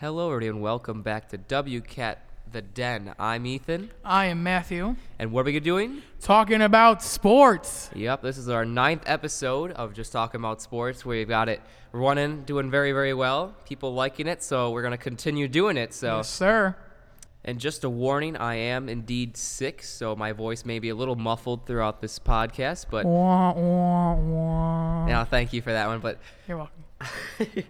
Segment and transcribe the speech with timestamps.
[0.00, 0.56] Hello, everyone.
[0.56, 2.16] And welcome back to WCAT
[2.50, 3.14] The Den.
[3.18, 3.90] I'm Ethan.
[4.04, 6.02] I am Matthew, And what are we doing?
[6.20, 7.90] talking about sports.
[7.94, 11.04] Yep, this is our ninth episode of Just Talking About Sports.
[11.04, 11.60] We've got it
[11.92, 13.54] running, doing very, very well.
[13.66, 15.94] People liking it, so we're going to continue doing it.
[15.94, 16.76] So, Yes, sir.
[17.44, 21.16] and just a warning, I am indeed sick, so my voice may be a little
[21.16, 25.06] muffled throughout this podcast, but Wah, wah, wah.
[25.08, 26.00] yeah, thank you for that one.
[26.00, 26.18] But
[26.48, 26.84] You're welcome.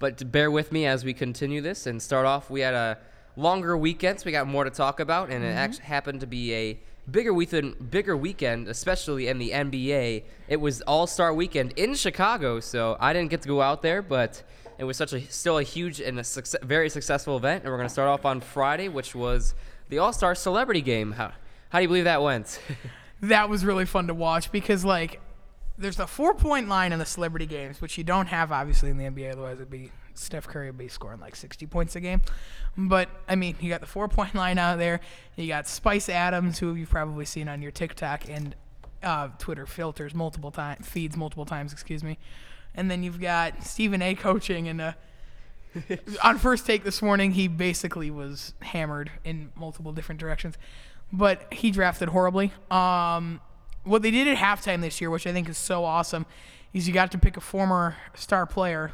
[0.00, 2.50] but bear with me as we continue this and start off.
[2.50, 2.98] We had a
[3.36, 5.58] longer weekend, so we got more to talk about, and it mm-hmm.
[5.58, 10.24] actually happened to be a bigger weekend, bigger weekend, especially in the NBA.
[10.48, 14.02] It was All Star Weekend in Chicago, so I didn't get to go out there,
[14.02, 14.42] but
[14.78, 17.62] it was such a still a huge and a success, very successful event.
[17.62, 19.54] And we're gonna start off on Friday, which was
[19.88, 21.12] the All Star Celebrity Game.
[21.12, 21.32] How
[21.68, 22.60] how do you believe that went?
[23.22, 25.20] That was really fun to watch because, like,
[25.76, 28.96] there's a four point line in the celebrity games, which you don't have, obviously, in
[28.96, 29.32] the NBA.
[29.32, 32.20] Otherwise, it'd be Steph Curry would be scoring like 60 points a game.
[32.76, 35.00] But, I mean, you got the four point line out there.
[35.36, 38.54] You got Spice Adams, who you've probably seen on your TikTok and
[39.02, 42.18] uh, Twitter filters multiple times, feeds multiple times, excuse me.
[42.74, 44.14] And then you've got Stephen A.
[44.14, 44.92] coaching and uh,
[46.24, 50.56] on first take this morning, he basically was hammered in multiple different directions,
[51.12, 52.52] but he drafted horribly.
[52.70, 53.40] Um,
[53.84, 56.26] what they did at halftime this year, which I think is so awesome,
[56.72, 58.92] is you got to pick a former star player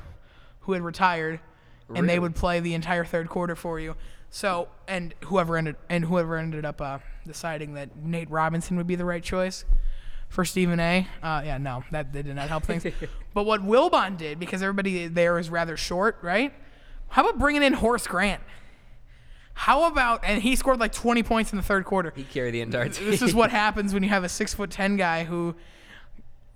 [0.67, 1.41] who had retired,
[1.95, 3.97] and they would play the entire third quarter for you.
[4.31, 8.97] So, and whoever ended and whoever ended up uh, deciding that Nate Robinson would be
[8.97, 9.65] the right choice
[10.29, 11.07] for Stephen A.
[11.23, 12.85] Uh, yeah, no, that, that did not help things.
[13.35, 16.53] but what Wilbon did, because everybody there is rather short, right?
[17.09, 18.43] How about bringing in Horace Grant?
[19.55, 22.13] How about and he scored like 20 points in the third quarter.
[22.15, 24.71] he carried the entire team This is what happens when you have a six foot
[24.71, 25.55] ten guy who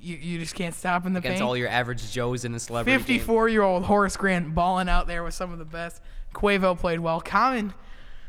[0.00, 1.46] you, you just can't stop in the against paint.
[1.46, 3.04] all your average Joes in the celebrity game.
[3.04, 6.00] 54 year old Horace Grant balling out there with some of the best.
[6.34, 7.20] Quavo played well.
[7.20, 7.74] Common,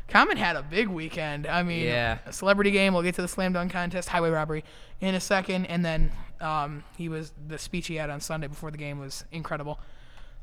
[0.08, 1.46] Common had a big weekend.
[1.46, 2.18] I mean, Yeah.
[2.26, 2.92] a celebrity game.
[2.92, 4.64] We'll get to the slam dunk contest, highway robbery
[5.00, 8.70] in a second, and then um, he was the speech he had on Sunday before
[8.70, 9.78] the game was incredible.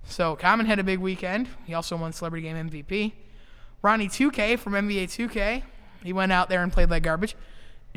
[0.05, 1.49] So Common had a big weekend.
[1.65, 3.13] He also won celebrity game MVP.
[3.81, 5.63] Ronnie 2K from NBA 2K.
[6.03, 7.35] He went out there and played like garbage,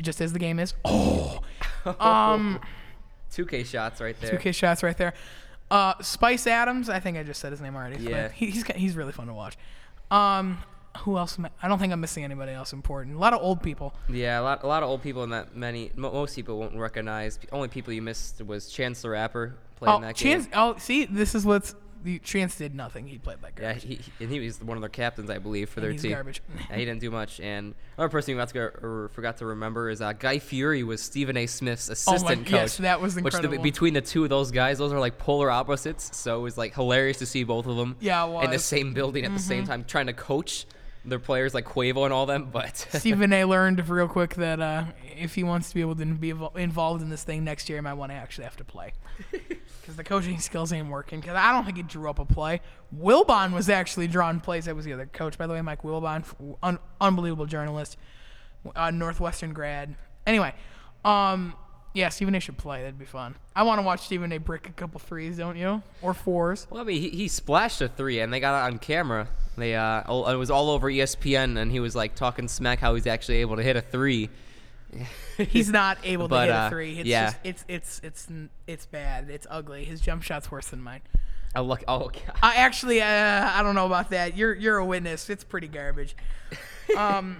[0.01, 0.73] just as the game is.
[0.85, 1.39] Oh,
[1.99, 2.59] um.
[3.35, 4.37] 2K shots right there.
[4.37, 5.13] 2K shots right there.
[5.71, 8.03] Uh, Spice Adams, I think I just said his name already.
[8.03, 8.29] Yeah.
[8.29, 9.57] he, he's he's really fun to watch.
[10.11, 10.59] Um,
[10.99, 11.37] who else?
[11.39, 13.15] I, I don't think I'm missing anybody else important.
[13.15, 13.95] A lot of old people.
[14.09, 15.91] Yeah, a lot, a lot of old people in that many.
[15.95, 17.39] mo- Most people won't recognize.
[17.51, 20.45] Only people you missed was Chance the Rapper playing Oh, that Chance.
[20.45, 20.53] game.
[20.55, 23.07] Oh, see, this is what's the Chance did nothing.
[23.07, 23.83] He played like Yeah, garbage.
[23.83, 26.01] he, he- and he was one of their captains, I believe, for And their he's
[26.01, 26.11] team.
[26.11, 26.41] garbage.
[26.69, 27.39] Yeah, he didn't do much.
[27.39, 30.83] And another person you forgot to, go- or forgot to remember is uh, Guy Fieri
[30.83, 31.45] was Stephen A.
[31.47, 32.53] Smith's assistant coach.
[32.53, 33.49] Oh yes, that was incredible.
[33.51, 36.15] Which the, between the two of those guys, those are like polar opposites.
[36.15, 38.57] So it was like hilarious to see both of them Yeah, in the.
[38.57, 38.57] Mm-hmm.
[38.59, 40.65] same building at the same time, trying to coach
[41.05, 42.49] their players like Quavo and all them.
[42.51, 43.45] But Stephen A.
[43.45, 44.85] learned real quick that uh,
[45.17, 47.81] if he wants to be able to be involved in this thing next year, he
[47.81, 48.93] might want to actually have to play.
[49.81, 51.19] Because the coaching skills ain't working.
[51.19, 52.61] Because I don't think he drew up a play.
[52.97, 54.63] Wilbon was actually drawing plays.
[54.63, 56.23] That was the other coach, by the way, Mike Wilbon,
[56.63, 57.97] un- unbelievable journalist,
[58.77, 59.95] uh, Northwestern grad.
[60.25, 60.55] Anyway,
[61.03, 61.53] um,
[61.93, 62.39] yeah, Stephen A.
[62.39, 62.79] should play.
[62.79, 63.35] That'd be fun.
[63.55, 64.37] I want to watch Stephen A.
[64.39, 65.83] brick a couple threes, don't you?
[66.01, 66.65] Or fours.
[66.69, 69.27] Well, I mean, he, he splashed a three, and they got it on camera.
[69.57, 72.95] They uh, all, it was all over ESPN, and he was like talking smack how
[72.95, 74.29] he's actually able to hit a three.
[75.37, 76.99] He's not able to hit uh, a three.
[76.99, 77.25] It's yeah.
[77.25, 78.27] just, it's it's it's
[78.67, 79.27] it's bad.
[79.31, 79.85] It's ugly.
[79.85, 81.01] His jump shot's worse than mine.
[81.55, 81.83] Oh look!
[81.87, 82.35] Oh, God.
[82.41, 84.37] I actually, uh, I don't know about that.
[84.37, 85.29] You're you're a witness.
[85.29, 86.15] It's pretty garbage.
[86.97, 87.37] Um,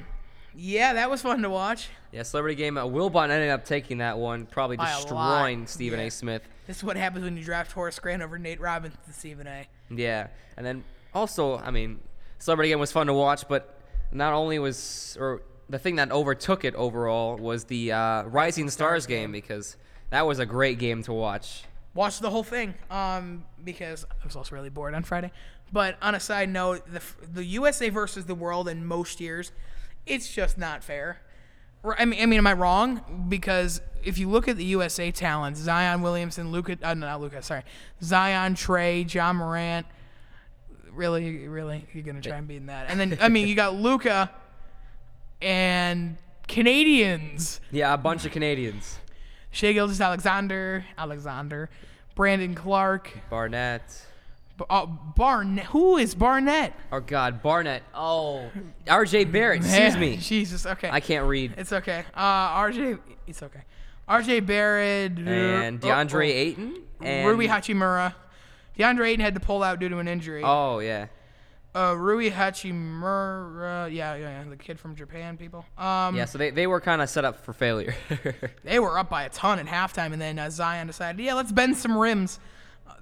[0.55, 1.89] yeah, that was fun to watch.
[2.11, 2.77] yeah, celebrity game.
[2.77, 6.05] Uh, Wilbon ended up taking that one, probably By a lot, destroying Stephen yeah.
[6.05, 6.11] A.
[6.11, 6.41] Smith.
[6.67, 9.67] This is what happens when you draft Horace Grant over Nate Robinson to Stephen A.
[9.89, 11.99] Yeah, and then also, I mean,
[12.39, 13.77] celebrity game was fun to watch, but
[14.11, 19.05] not only was or the thing that overtook it overall was the uh, Rising Stars
[19.05, 19.75] game because
[20.11, 21.63] that was a great game to watch.
[21.95, 25.31] Watched the whole thing um, because I was also really bored on Friday.
[25.71, 29.51] But on a side note, the f- the USA versus the world in most years,
[30.05, 31.19] it's just not fair.
[31.85, 33.25] I mean, I mean, am I wrong?
[33.27, 37.41] Because if you look at the USA talents, Zion Williamson, Luka, uh, no, not Luka,
[37.41, 37.63] sorry,
[38.01, 39.85] Zion, Trae, Ja Morant.
[40.91, 42.89] Really, really, you're gonna try and beat that?
[42.89, 44.29] And then, I mean, you got Luka
[45.41, 46.17] and
[46.47, 47.59] Canadians.
[47.71, 48.99] Yeah, a bunch of Canadians.
[49.51, 51.69] Shai Gilgeous-Alexander, Alexander,
[52.15, 54.05] Brandon Clarke, Barnett.
[54.69, 55.65] Uh, Barnett.
[55.65, 56.73] Who is Barnett?
[56.91, 57.83] Oh God, Barnett.
[57.93, 58.49] Oh,
[58.87, 59.25] R.J.
[59.25, 59.61] Barrett.
[59.65, 60.17] Excuse me.
[60.21, 60.65] Jesus.
[60.65, 60.89] Okay.
[60.91, 61.53] I can't read.
[61.57, 62.05] It's okay.
[62.13, 62.99] Uh, RJ.
[63.27, 63.61] It's okay.
[64.07, 66.83] RJ Barrett And uh, DeAndre oh, Ayton.
[67.01, 68.13] oh, And Rui Hachimura.
[68.77, 70.41] DeAndre Ayton had to pull out due to an injury.
[70.43, 71.07] Oh yeah.
[71.75, 75.65] Uh, Rui Hachimura, yeah, yeah, yeah, the kid from Japan, people.
[75.75, 77.95] Um, Yeah, so they, they were kind of set up for failure.
[78.63, 81.51] they were up by a ton at halftime, and then uh, Zion decided, yeah, let's
[81.51, 82.39] bend some rims.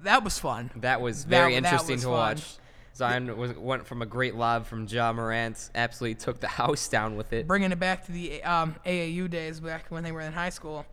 [0.02, 0.70] That was fun.
[0.76, 2.14] that was very that interesting was to fun.
[2.14, 2.56] watch.
[2.94, 7.16] Zion was, went from a great lob from Ja Morant, absolutely took the house down
[7.16, 7.46] with it.
[7.46, 10.84] Bringing it back to the um, AAU days back when they were in high school.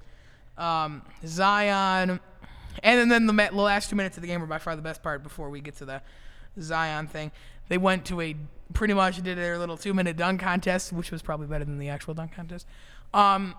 [0.58, 2.20] Um, Zion,
[2.84, 5.04] and then the the last two minutes of the game were by far the best
[5.04, 6.02] part before we get to the
[6.62, 7.32] Zion thing.
[7.68, 8.36] They went to a
[8.74, 11.90] pretty much did their little two minute dunk contest, which was probably better than the
[11.90, 12.66] actual dunk contest.
[13.14, 13.56] Um,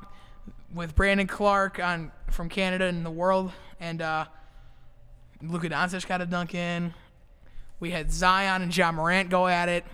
[0.75, 4.27] with Brandon Clarke on from Canada and the world, and uh,
[5.43, 6.93] Luka Doncic got a dunk in.
[7.79, 9.85] We had Zion and Ja Morant go at it.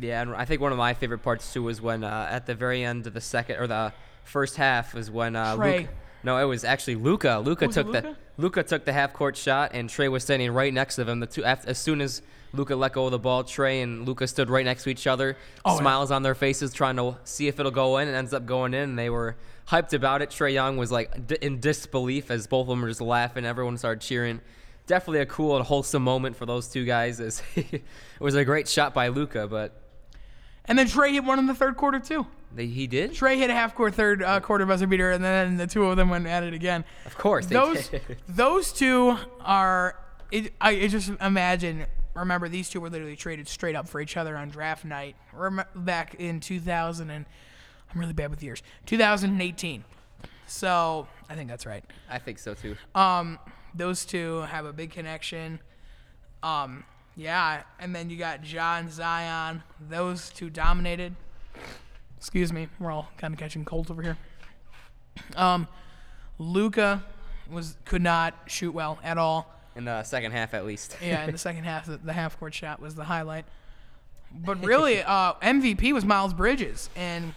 [0.00, 2.54] Yeah, and I think one of my favorite parts too was when uh, at the
[2.54, 3.92] very end of the second or the
[4.24, 5.78] first half was when uh, Trae.
[5.80, 5.88] Luka.
[6.22, 7.40] No, it was actually Luka.
[7.44, 10.96] Luka took the Luka took the half court shot, and Trae was standing right next
[10.96, 11.20] to him.
[11.20, 14.48] The two as soon as Luka let go of the ball, Trae and Luka stood
[14.48, 15.80] right next to each other, Oh, yeah.
[15.80, 18.06] smiles on their faces, trying to see if it'll go in.
[18.08, 18.90] and ends up going in.
[18.90, 19.36] And they were
[19.68, 20.30] hyped about it.
[20.30, 23.44] Trae Young was like d- in disbelief as both of them were just laughing.
[23.44, 24.40] Everyone started cheering.
[24.86, 27.20] Definitely a cool and wholesome moment for those two guys.
[27.20, 27.82] As it
[28.20, 29.72] was a great shot by Luka, but
[30.66, 32.26] And then Trae hit one in the third quarter too.
[32.54, 33.12] they, he did.
[33.12, 35.96] Trae hit a half court third uh, quarter buzzer beater, and then the two of
[35.96, 36.84] them went at it again.
[37.06, 37.90] Of course, those
[38.28, 39.96] those two are.
[40.30, 41.86] It, I, I just imagine.
[42.14, 45.16] Remember, these two were literally traded straight up for each other on draft night.
[45.32, 47.24] Rem- back in 2000 and
[47.92, 48.62] I'm really bad with years.
[48.86, 49.82] 2018.
[50.46, 51.84] So I think that's right.
[52.08, 52.76] I think so too.
[52.94, 53.40] Um,
[53.74, 55.60] those two have a big connection.
[56.42, 56.84] Um,
[57.16, 59.62] yeah, and then you got John Zion.
[59.88, 61.14] Those two dominated.
[62.16, 64.16] Excuse me, we're all kind of catching colds over here.
[65.36, 65.68] Um,
[66.38, 67.04] Luka
[67.50, 69.50] was could not shoot well at all.
[69.76, 70.96] In the second half, at least.
[71.02, 73.44] Yeah, in the second half, the, the half court shot was the highlight.
[74.32, 76.90] But really, uh, MVP was Miles Bridges.
[76.96, 77.34] And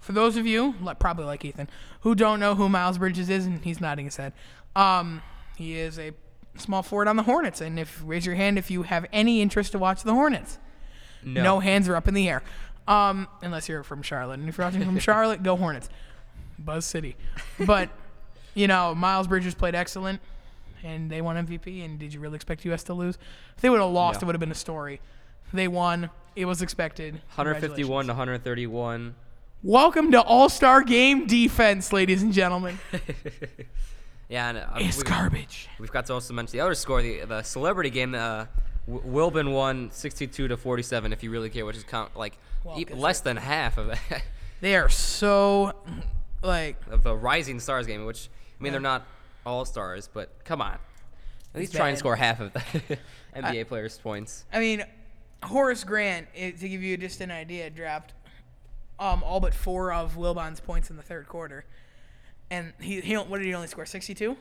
[0.00, 1.68] for those of you, like, probably like Ethan,
[2.00, 4.32] who don't know who Miles Bridges is, and he's nodding his head,
[4.76, 5.22] um,
[5.56, 6.12] he is a
[6.56, 7.60] small forward on the Hornets.
[7.60, 10.58] And if raise your hand if you have any interest to watch the Hornets.
[11.24, 12.42] No, hands are up in the air,
[12.86, 14.40] um, unless you're from Charlotte.
[14.40, 15.88] And if you're watching from Charlotte, go Hornets,
[16.58, 17.16] Buzz City.
[17.58, 17.88] But
[18.54, 20.20] you know, Miles Bridges played excellent,
[20.82, 21.82] and they won MVP.
[21.82, 23.16] And did you really expect US to lose?
[23.56, 24.24] If they would have lost, No.
[24.24, 25.00] it would have been a story.
[25.52, 26.10] They won.
[26.36, 27.14] It was expected.
[27.36, 29.14] 151 to 131.
[29.62, 32.78] Welcome to All Star Game defense, ladies and gentlemen.
[34.28, 35.68] Yeah, and uh, It's we, garbage.
[35.78, 38.14] we've got to also mention the other score, the the celebrity game.
[38.14, 38.46] Uh,
[38.86, 41.12] W- Wilbon won 62 to 47.
[41.14, 43.98] If you really care, which is count like Well, e- less than half of it.
[44.60, 45.74] They are so
[46.42, 48.04] like of the Rising Stars game.
[48.06, 48.72] Which I mean, Yeah.
[48.72, 49.06] they're not
[49.44, 50.78] all stars, but come on,
[51.54, 52.60] at least try and score half of the
[53.36, 54.44] NBA players' points.
[54.52, 54.84] I mean,
[55.42, 58.14] Horace Grant, eh, to give you just an idea, dropped
[58.98, 61.64] um, all but four of Wilbon's points in the third quarter.
[62.50, 63.86] And he, he what did he only score?
[63.86, 64.36] 62?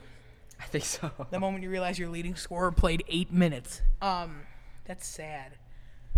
[0.59, 1.11] I think so.
[1.31, 3.81] The moment you realize your leading scorer played eight minutes.
[4.01, 4.41] Um,
[4.85, 5.53] that's sad.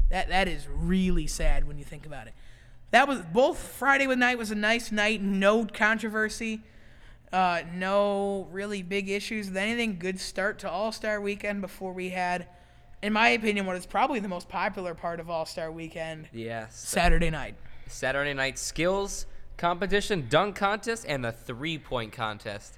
[0.10, 2.34] That that is really sad when you think about it.
[2.92, 6.62] That was both Friday with night was a nice night, no controversy,
[7.34, 9.98] uh, no really big issues with anything.
[9.98, 12.48] Good start to All Star Weekend before we had,
[13.02, 16.78] in my opinion, what is probably the most popular part of All Star Weekend, Yes.
[16.78, 17.56] Saturday night.
[17.88, 19.26] Saturday night skills
[19.58, 22.78] competition, dunk contest, and the three point contest.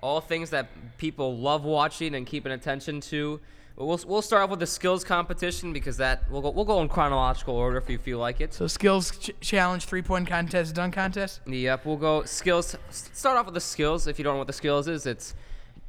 [0.00, 3.40] All things that people love watching and keeping attention to.
[3.76, 6.82] But We'll, we'll start off with the skills competition because that we'll go, we'll go
[6.82, 8.52] in chronological order if you feel like it.
[8.52, 11.40] So skills ch- challenge, three point contest, dunk contest.
[11.46, 12.76] Yep, we'll go skills.
[12.90, 14.06] Start off with the skills.
[14.06, 15.34] If you don't know what the skills is, it's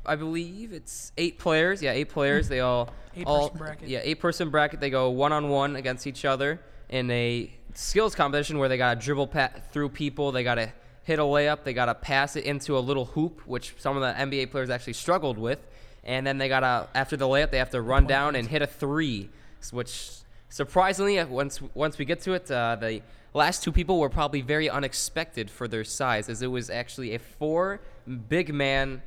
[0.05, 1.81] I believe it's eight players.
[1.81, 2.47] Yeah, eight players.
[2.47, 3.89] They all Eight all person bracket.
[3.89, 4.79] yeah eight person bracket.
[4.79, 8.99] They go one on one against each other in a skills competition where they got
[8.99, 10.31] to dribble pat through people.
[10.31, 10.71] They got to
[11.03, 11.63] hit a layup.
[11.63, 14.69] They got to pass it into a little hoop, which some of the NBA players
[14.69, 15.59] actually struggled with.
[16.03, 18.61] And then they got to after the layup, they have to run down and hit
[18.61, 19.29] a three,
[19.71, 20.11] which
[20.49, 23.01] surprisingly, uh, once once we get to it, uh, the
[23.33, 27.19] last two people were probably very unexpected for their size, as it was actually a
[27.19, 27.79] four
[28.27, 29.01] big man.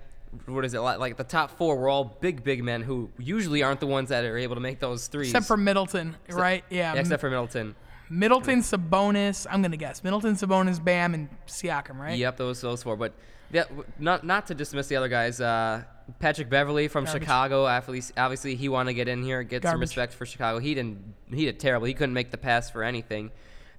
[0.47, 1.17] What is it like?
[1.17, 4.37] The top four were all big, big men who usually aren't the ones that are
[4.37, 5.29] able to make those threes.
[5.29, 6.65] Except for Middleton, right?
[6.69, 6.95] Yeah.
[6.95, 7.75] Yeah, except for Middleton.
[8.09, 9.47] Middleton, Sabonis.
[9.51, 12.19] I'm gonna guess Middleton, Sabonis, Bam, and Siakam, right?
[12.19, 12.97] Yep, those those four.
[12.97, 13.13] But
[13.53, 13.65] yeah,
[13.99, 15.41] not not to dismiss the other guys.
[15.41, 15.83] Uh,
[16.21, 17.23] Patrick Beverley from Garbage.
[17.23, 17.67] Chicago.
[17.67, 20.59] Obviously, obviously he wanted to get in here, get some respect for Chicago.
[20.59, 21.15] He didn't.
[21.33, 21.87] He did terrible.
[21.87, 23.31] He couldn't make the pass for anything.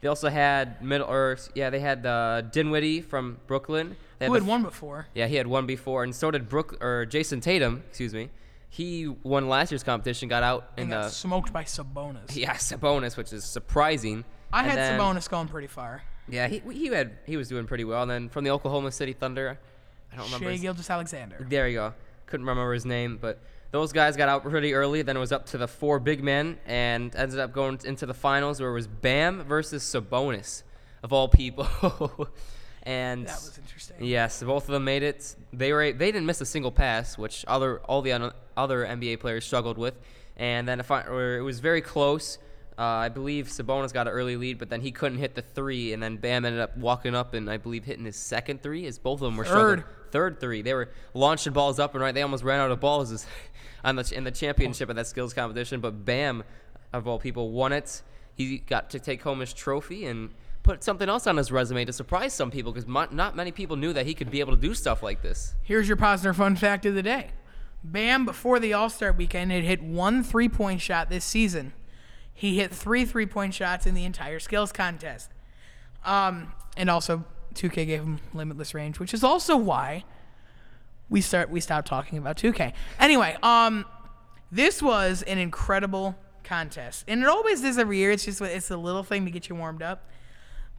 [0.02, 3.96] They also had middle or yeah, they had uh, Dinwiddie from Brooklyn.
[4.20, 5.08] They Who the had f- won before?
[5.16, 7.84] Yeah, he had one before, and so did Brook or Jayson Tatum.
[7.88, 8.30] Excuse me.
[8.70, 12.36] He won last year's competition, got out in And got the smoked by Sabonis.
[12.36, 14.26] yeah Sabonis, which is surprising.
[14.52, 16.04] I And had then- Sabonis going pretty far.
[16.30, 18.02] Yeah, he he had he was doing pretty well.
[18.02, 19.58] And then from the Oklahoma City Thunder,
[20.12, 20.52] I don't remember.
[20.52, 21.46] Shai Gilgeous-Alexander.
[21.50, 21.94] There you go.
[22.26, 23.40] Couldn't remember his name, but
[23.72, 25.02] those guys got out pretty early.
[25.04, 28.14] Then it was up to the four big men, and ended up going into the
[28.14, 30.64] finals where it was Bam versus Sabonis,
[31.02, 31.66] of all people.
[32.88, 33.98] and That was interesting.
[34.00, 35.36] Yes, both of them made it.
[35.52, 39.46] They were they didn't miss a single pass, which other all the other NBA players
[39.46, 39.94] struggled with.
[40.38, 42.38] And then I, or it was very close.
[42.80, 45.94] Uh, I believe Sabonis got an early lead, but then he couldn't hit the three,
[45.94, 48.86] and then Bam ended up walking up and I believe hitting his second three.
[48.86, 49.80] As both of them were struggling.
[49.80, 50.12] Third.
[50.12, 50.62] Third three.
[50.62, 52.14] They were launching balls up and right.
[52.14, 53.26] They almost ran out of balls
[53.84, 55.82] on the in the championship of that skills competition.
[55.82, 56.46] But Bam,
[56.94, 58.02] of all people, won it.
[58.34, 60.30] He got to take home his trophy and
[60.68, 63.94] put something else on his resume to surprise some people because not many people knew
[63.94, 65.56] that he could be able to do stuff like this.
[65.64, 67.32] Here's your Posner fun fact of the day.
[67.86, 71.72] Bam, before the All Star weekend, had hit one three point shot this season.
[72.34, 75.32] He hit three three point shots in the entire skills contest.
[76.04, 80.04] Um, and also, 2K gave him limitless range, which is also why
[81.10, 82.74] we start we stopped talking about 2K.
[83.00, 83.86] Anyway, um,
[84.52, 88.12] this was an incredible contest, and it always is every year.
[88.12, 90.10] It's just it's a little thing to get you warmed up.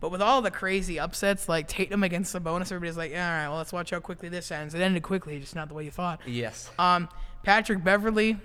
[0.00, 3.48] But with all the crazy upsets like Tatum against Sabonis, everybody's like, "Yeah, all right,
[3.48, 4.74] well, let's watch how quickly this ends.
[4.74, 6.20] It ended quickly, just not the way you thought.
[6.26, 6.70] Yes.
[6.78, 7.08] Um,
[7.42, 8.36] Patrick Beverley.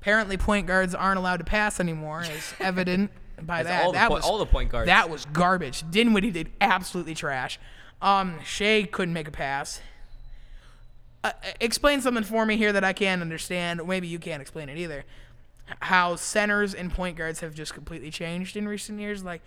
[0.00, 3.10] Apparently, point guards aren't allowed to pass anymore, as evident
[3.42, 3.84] by That's that.
[3.84, 4.86] all the that po- was all the point guards.
[4.86, 5.84] That was garbage.
[5.90, 7.60] Dinwiddie did absolutely trash.
[8.02, 9.80] Um, Shai couldn't make a pass.
[11.22, 13.86] Uh, explain something for me here that I can't understand.
[13.86, 15.04] Maybe you can't explain it either.
[15.80, 19.22] How centers and point guards have just completely changed in recent years.
[19.22, 19.42] Like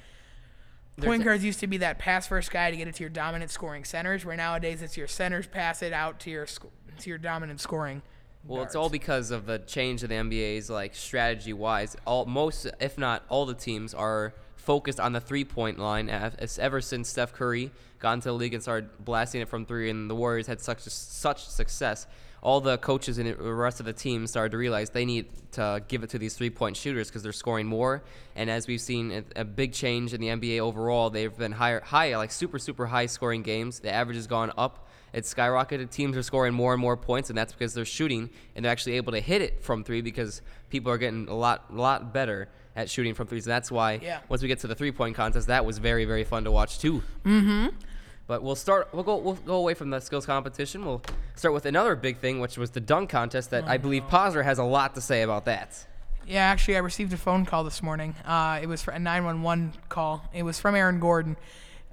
[1.02, 3.52] point guards used to be that pass first guy to get it to your dominant
[3.52, 6.66] scoring centers, where nowadays it's your centers pass it out to your sc-
[7.00, 8.02] to your dominant scoring.
[8.46, 11.96] Well, it's all because of the change of the NBA's like strategy wise.
[12.06, 16.10] All most, if not all, the teams are focused on the three point line.
[16.10, 19.90] It's ever since Steph Curry got into the league and started blasting it from three,
[19.90, 22.06] and the Warriors had such such success.
[22.44, 25.82] All the coaches and the rest of the team started to realize they need to
[25.88, 28.04] give it to these three point shooters because they're scoring more.
[28.36, 32.16] And as we've seen a, big change in the NBA overall, they've been higher, high,
[32.18, 33.80] like super, super high scoring games.
[33.80, 35.92] The average has gone up it's skyrocketed.
[35.92, 38.98] Teams are scoring more and more points, and that's because they're shooting and they're actually
[38.98, 42.90] able to hit it from three because people are getting a lot, lot better at
[42.90, 43.46] shooting from threes.
[43.46, 44.22] And that's why Yeah.
[44.28, 46.80] once we get to the three point contest, that was very, very fun to watch
[46.80, 47.04] too.
[47.24, 47.68] Mm-hmm.
[48.34, 48.90] But we'll start.
[48.92, 49.18] We'll go.
[49.18, 50.84] We'll go away from the skills competition.
[50.84, 51.04] We'll
[51.36, 53.52] start with another big thing, which was the dunk contest.
[53.52, 55.86] That I believe Posner has a lot to say about that.
[56.26, 58.16] Yeah, actually, I received a phone call this morning.
[58.26, 60.28] Uh, it was for a 911 call.
[60.34, 61.38] It was from Aaron Gordon.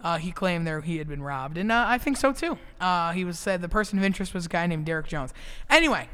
[0.02, 2.56] Uh, he claimed there he had been robbed, and uh, I think so too.
[2.80, 5.35] Uh, he was said the person of interest was a guy named Derrick Jones.
[5.68, 6.09] Anyway,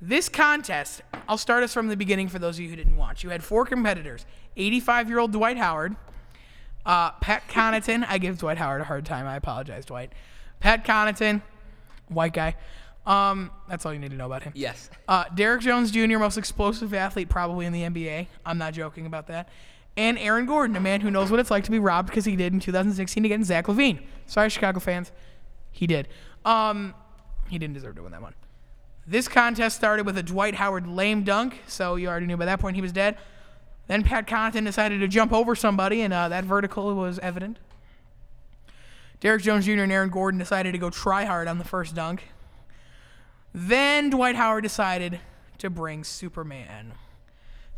[0.00, 3.22] this contest, I'll start us from the beginning for those of you who didn't watch.
[3.22, 4.24] You had four competitors:
[4.56, 5.94] 85-year-old Dwight Howard,
[6.86, 8.06] uh, Pat Connaughton.
[8.08, 9.26] I give Dwight Howard a hard time.
[9.26, 10.12] I apologize, Dwight.
[10.60, 11.42] Pat Connaughton,
[12.08, 12.56] white guy.
[13.04, 14.52] Um, that's all you need to know about him.
[14.56, 14.90] Yes.
[15.06, 18.28] Uh, Derrick Jones Jr., most explosive athlete probably in the NBA.
[18.44, 19.48] I'm not joking about that.
[19.96, 22.36] And Aaron Gordon, a man who knows what it's like to be robbed because he
[22.36, 24.02] did in 2016 against Zach LaVine.
[24.26, 25.12] Sorry, Chicago fans.
[25.70, 26.08] He did.
[26.44, 26.94] Um,
[27.48, 28.34] he didn't deserve to win that one.
[29.06, 32.60] This contest started with a Dwight Howard lame dunk, so you already knew by that
[32.60, 33.16] point he was dead.
[33.86, 37.58] Then Pat Connaughton decided to jump over somebody, and uh, that vertical was evident.
[39.20, 39.82] Derrick Jones Jr.
[39.82, 42.24] and Aaron Gordon decided to go try hard on the first dunk.
[43.54, 45.20] Then Dwight Howard decided
[45.58, 46.92] to bring Superman.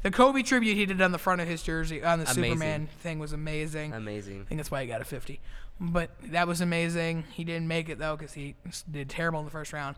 [0.03, 2.45] The Kobe tribute he did on the front of his jersey on the Amazing.
[2.45, 3.93] Superman thing was amazing.
[3.93, 4.43] Amazing.
[4.43, 5.41] I think that's why he got a 50.
[5.81, 7.25] But that was amazing.
[7.33, 8.55] He didn't make it though because he
[8.91, 9.97] did terrible in the first round.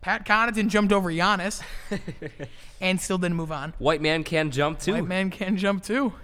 [0.00, 1.62] Pat Connaughton jumped over Giannis
[2.80, 3.74] and still didn't move on.
[3.78, 4.94] White man can jump too.
[4.94, 6.14] White man can jump too.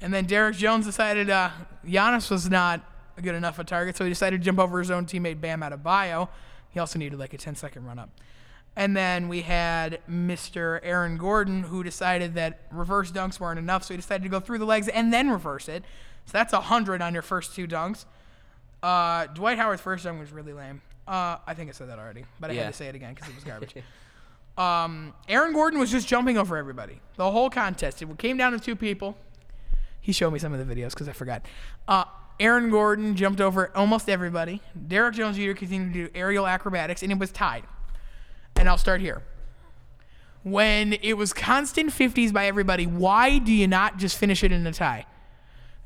[0.00, 1.50] And then Derrick Jones decided uh,
[1.86, 2.80] Giannis was not
[3.16, 5.60] a good enough a target, so he decided to jump over his own teammate Bam
[5.60, 6.28] Adebayo.
[6.70, 8.10] He also needed like a 10 second run up.
[8.76, 10.80] And then we had Mr.
[10.82, 14.58] Aaron Gordon, who decided that reverse dunks weren't enough, so he decided to go through
[14.58, 15.84] the legs and then reverse it.
[16.26, 18.04] So that's 100 on your first two dunks.
[18.82, 20.80] Uh, Dwight Howard's first dunk was really lame.
[21.10, 22.62] Uh, I think I said that already, but I Yeah.
[22.64, 23.74] had to say it again because it was garbage.
[24.56, 28.00] um, Aaron Gordon was just jumping over everybody the whole contest.
[28.00, 29.18] It came down to two people.
[30.00, 31.44] He showed me some of the videos because I forgot.
[31.88, 32.04] Uh,
[32.38, 34.62] Aaron Gordon jumped over almost everybody.
[34.86, 35.52] Derrick Jones Jr.
[35.52, 37.64] continued to do aerial acrobatics, and it was tied.
[38.56, 39.22] And I'll start here.
[40.42, 44.66] When it was constant 50s by everybody, why do you not just finish it in
[44.66, 45.04] a tie?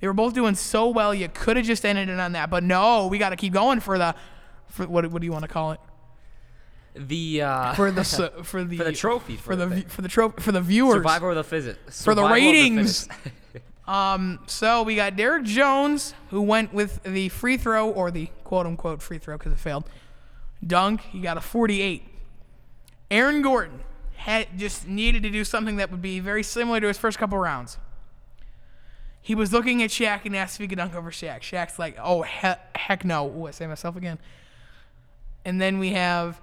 [0.01, 2.51] They were both doing so well, you could have just ended it on that.
[2.51, 4.15] But no, we got to keep going for the,
[4.75, 5.81] for what, what do you want to call it?
[6.97, 8.05] the uh, for the
[8.45, 9.83] for the for the trophy for the thing.
[9.83, 10.95] vi- for the tro- for the viewers.
[10.95, 13.09] survivor of the physics For the ratings.
[13.87, 18.65] Um, so we got Derrick Jones who went with the free throw or the quote
[18.65, 19.85] unquote free throw because it failed.
[20.67, 22.03] Dunk, he got a 48.
[23.11, 23.81] Aaron Gordon
[24.17, 27.37] had just needed to do something that would be very similar to his first couple
[27.37, 27.77] rounds.
[29.21, 31.41] He was looking at Shaq and asked if he could dunk over Shaq.
[31.41, 34.19] Shaq's like, "Oh he- heck no!" Ooh, I say myself again.
[35.45, 36.41] And then we have,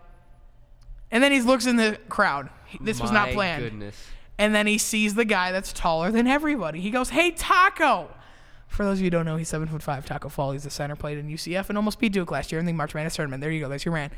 [1.10, 2.50] and then he looks in the crowd.
[2.79, 3.63] This was not My planned.
[3.63, 3.96] Goodness.
[4.38, 6.79] And then he sees the guy that's taller than everybody.
[6.81, 8.08] He goes, "Hey, Tacko!"
[8.67, 10.05] For those of you who don't know, he's seven foot five.
[10.05, 10.51] Tacko Fall.
[10.53, 10.96] He's the center.
[10.96, 13.41] Played in UCF and almost beat Duke last year in the March Madness tournament.
[13.41, 13.67] There you go.
[13.70, 14.12] That's your man.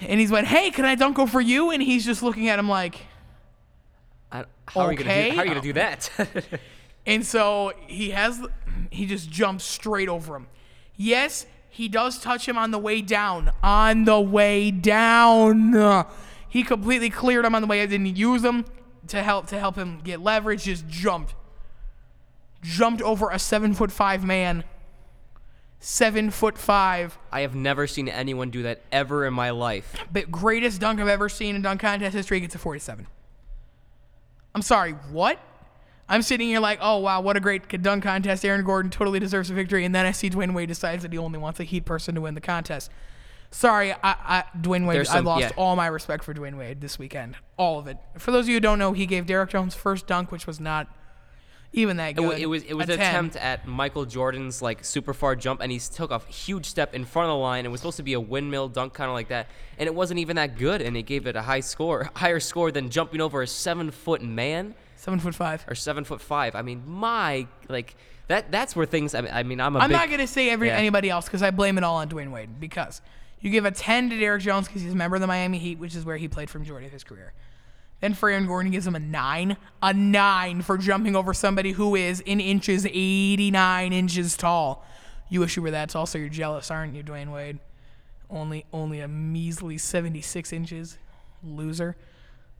[0.00, 2.68] And he's went, "Hey, can I dunk over you?" And he's just looking at him
[2.68, 2.96] like.
[4.32, 5.30] I, how are you gonna Okay.
[5.30, 5.36] do?
[5.36, 6.10] How are you gonna do that?
[7.06, 8.40] And so he has,
[8.90, 10.46] he just jumps straight over him.
[10.96, 13.50] Yes, he does touch him on the way down.
[13.62, 16.04] On the way down,
[16.48, 17.80] he completely cleared him on the way.
[17.80, 18.64] I didn't use him
[19.06, 20.64] to help to help him get leverage.
[20.64, 21.34] Just jumped,
[22.62, 24.64] jumped over a seven foot five man.
[25.82, 29.94] Seven foot five, I have never seen anyone do that ever in my life.
[30.12, 33.06] but greatest dunk I've ever seen in dunk contest history gets a 47.
[34.54, 35.38] I'm sorry, what?
[36.10, 38.44] I'm sitting here like, oh wow, what a great dunk contest.
[38.44, 41.18] Aaron Gordon totally deserves a victory, and then I see Dwyane Wade decides that he
[41.18, 42.90] only wants a Heat person to win the contest.
[43.52, 44.96] Sorry, I, I Dwyane Wade.
[44.96, 45.50] There's I lost yeah.
[45.56, 47.96] all my respect for Dwyane Wade this weekend, all of it.
[48.18, 50.58] For those of you who don't know, he gave Derrick Jones first dunk, which was
[50.58, 50.88] not
[51.72, 52.40] even that good.
[52.40, 53.08] it was it was a an 10.
[53.08, 57.04] attempt at Michael Jordan's like super far jump, and he took a huge step in
[57.04, 57.64] front of the line.
[57.64, 59.46] It was supposed to be a windmill dunk, kind of like that,
[59.78, 60.82] and it wasn't even that good.
[60.82, 64.22] And it gave it a high score, higher score than jumping over a seven foot
[64.22, 65.64] man seven foot five.
[65.68, 66.54] or seven foot five.
[66.54, 67.96] I mean, my like
[68.28, 69.14] that that's where things.
[69.14, 70.76] I mean, I mean I'm a I'm big, not gonna say every Yeah.
[70.76, 73.00] anybody else because I blame it all on Dwyane Wade because
[73.40, 75.78] you give a 10 to Derrick Jones because he's a member of the Miami Heat,
[75.78, 77.32] which is where he played for majority of his career.
[78.00, 81.94] Then for Aaron Gordon, gives him a nine, a nine for jumping over somebody who
[81.94, 84.84] is in inches 89 inches tall.
[85.28, 87.58] You wish you were that tall, so you're jealous, aren't you, Dwyane Wade?
[88.30, 90.98] Only, only a measly 76 inches,
[91.42, 91.96] loser.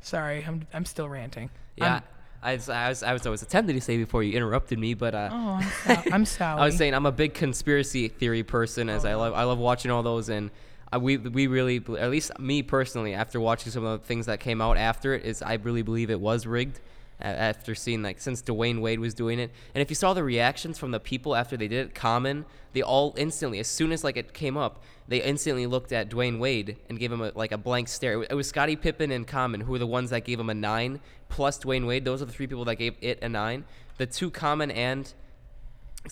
[0.01, 1.51] Sorry, I'm, I'm still ranting.
[1.77, 1.97] Yeah.
[1.97, 2.03] I'm,
[2.43, 4.95] I was, I, was, I was I was attempting to say before you interrupted me,
[4.95, 5.65] but uh, oh, I'm,
[6.05, 6.61] so, I'm sorry.
[6.63, 9.91] I was saying I'm a big conspiracy theory person, as I love I love watching
[9.91, 10.51] all those, and
[10.93, 14.41] I, we we really, at least me personally, after watching some of the things that
[14.41, 16.81] came out after it, is I really believe it was rigged.
[17.21, 20.25] a- After seeing like since Dwyane Wade was doing it, and if you saw the
[20.25, 24.03] reactions from the people after they did it, Common, they all instantly, as soon as
[24.03, 27.53] like it came up, they instantly looked at Dwyane Wade and gave him a, like
[27.53, 28.23] a blank stare.
[28.23, 31.01] It was Scottie Pippen and Common who were the ones that gave him a nine,
[31.31, 32.05] plus Dwyane Wade.
[32.05, 33.65] Those are the three people that gave it a nine.
[33.97, 35.13] The two Common and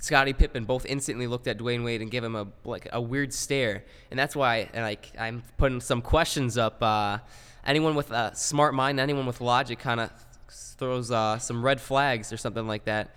[0.01, 3.33] Scottie Pippen both instantly looked at Dwyane Wade and gave him a like a weird
[3.33, 6.83] stare, and that's why and like I'm putting some questions up.
[6.83, 7.19] Uh,
[7.67, 10.11] anyone with a smart mind, anyone with logic, kind of
[10.51, 13.15] throws uh, some red flags or something like that.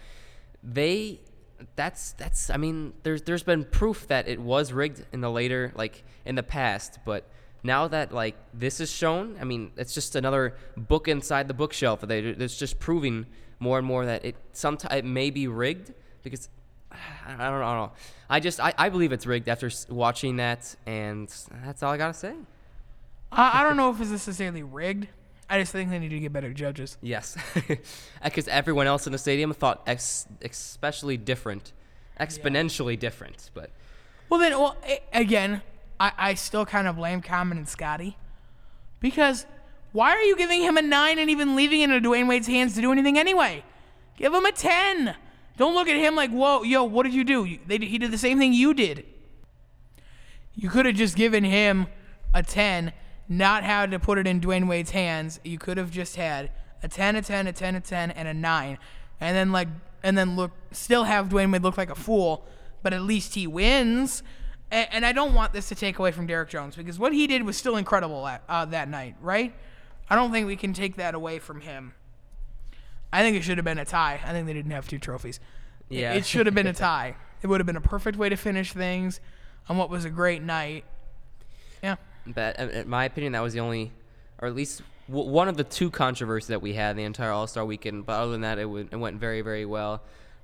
[0.64, 1.20] They,
[1.76, 2.50] that's that's.
[2.50, 6.36] I mean, there's there's been proof that it was rigged in the later like in
[6.36, 7.30] the past, but
[7.63, 12.02] now that like this is shown, I mean, it's just another book inside the bookshelf.
[12.02, 13.26] They it's just proving
[13.60, 15.93] more and more that it sometimes it may be rigged
[16.24, 16.50] because
[16.91, 17.91] I don't, I don't know.
[18.30, 21.28] I just I, I believe it's rigged after watching that, and
[21.63, 22.34] that's all I gotta say.
[23.32, 25.08] I, I don't know if it's necessarily rigged.
[25.50, 26.97] I just think they need to get better judges.
[27.02, 27.38] Yes,
[28.24, 31.74] because everyone else in the stadium thought ex- especially different,
[32.19, 33.52] exponentially different.
[33.54, 33.69] But
[34.30, 34.78] Well, then, well,
[35.12, 35.62] again,
[36.02, 38.18] I, I still kind of blame Common and Scottie
[39.00, 39.46] because
[39.92, 42.74] why are you giving him a nine and even leaving it in Dwyane Wade's hands
[42.74, 43.64] to do anything anyway?
[44.18, 45.16] Give him a ten.
[45.58, 47.58] Don't look at him like, whoa, yo, what did you do?
[47.68, 49.06] They, he did the same thing you did.
[50.56, 51.86] You could have just given him
[52.34, 52.94] a 10,
[53.30, 55.40] not had to put it in Dwyane Wade's hands.
[55.44, 56.50] You could have just had
[56.82, 58.78] a 10, a 10, a 10, a 10, and a 9.
[59.20, 59.68] And then like
[60.02, 62.48] and then look still have Dwyane Wade look like a fool,
[62.82, 64.24] but at least he wins.
[64.72, 67.28] And, and I don't want this to take away from Derrick Jones because what he
[67.28, 69.54] did was still incredible at, uh, that night, right?
[70.10, 71.94] I don't think we can take that away from him.
[73.14, 74.20] I think it should have been a tie.
[74.26, 75.40] I think they didn't have two trophies.
[75.90, 76.14] Yeah.
[76.14, 77.16] It should have been a tie.
[77.42, 79.20] It would have been a perfect way to finish things
[79.68, 80.86] on what was a great night.
[81.84, 81.96] Yeah.
[82.26, 83.92] but uh, in my opinion, that was the only,
[84.40, 87.66] or at least one of the two controversies that we had the entire All Star
[87.66, 88.06] weekend.
[88.06, 90.02] But other than that, it, w- it went very very well.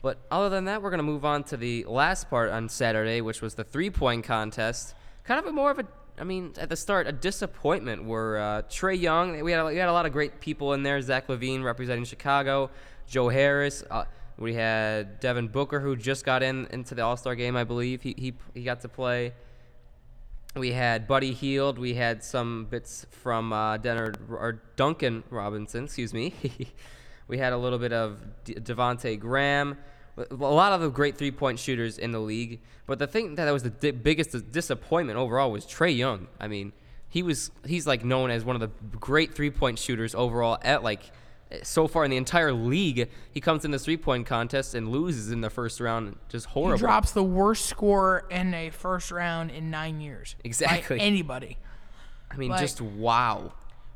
[0.07, 3.41] But other than that, we're gonna move on to the last part on Saturday, which
[3.41, 4.95] was the three point contest.
[5.25, 5.85] Kind of a more of a
[6.17, 9.37] I mean, at the start, a disappointment were uh, Trae Young.
[9.43, 11.01] We had, a, we had a lot of great people in there.
[11.01, 12.71] Zach LaVine representing Chicago,
[13.05, 13.83] Joe Harris.
[13.91, 14.05] Uh,
[14.37, 18.01] we had Devin Booker, who just got in into the All Star game, I believe.
[18.01, 19.33] He, he he got to play.
[20.55, 21.77] we had Buddy Hield.
[21.77, 26.33] We had some bits from uh, Denner, or Duncan Robinson, excuse me.
[27.27, 29.77] we had a little bit of D- Devonte Graham.
[30.17, 32.59] A lot of the great three-point shooters in the league.
[32.87, 36.27] But the thing that was the di- biggest disappointment overall was Trae Young.
[36.39, 36.73] I mean,
[37.09, 41.11] he was he's like known as one of the great three-point shooters overall at like
[41.63, 43.09] so far in the entire league.
[43.31, 46.17] He comes in the three-point contest and loses in the first round.
[46.29, 46.77] Just horrible.
[46.77, 50.35] He drops the worst score in a first round in nine years.
[50.43, 50.99] Exactly.
[50.99, 51.57] anybody.
[52.31, 53.53] I mean, like- just wow.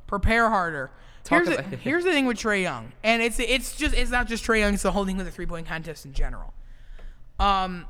[0.08, 0.92] Prepare harder.
[1.24, 4.28] Talk Here's the, here's the thing with Trae Young, and it's it's just it's not
[4.28, 4.74] just Trae Young.
[4.74, 6.54] It's the whole thing with the three point contest in general.
[7.40, 7.86] Um,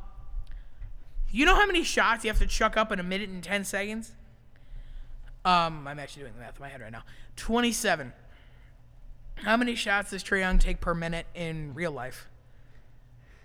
[1.29, 3.63] you know how many shots you have to chuck up in a minute and ten
[3.63, 4.11] seconds?
[5.45, 7.03] Um, I'm actually doing the math in my head right now.
[7.35, 8.13] Twenty seven.
[9.35, 12.27] How many shots does Trae Young take per minute in real life?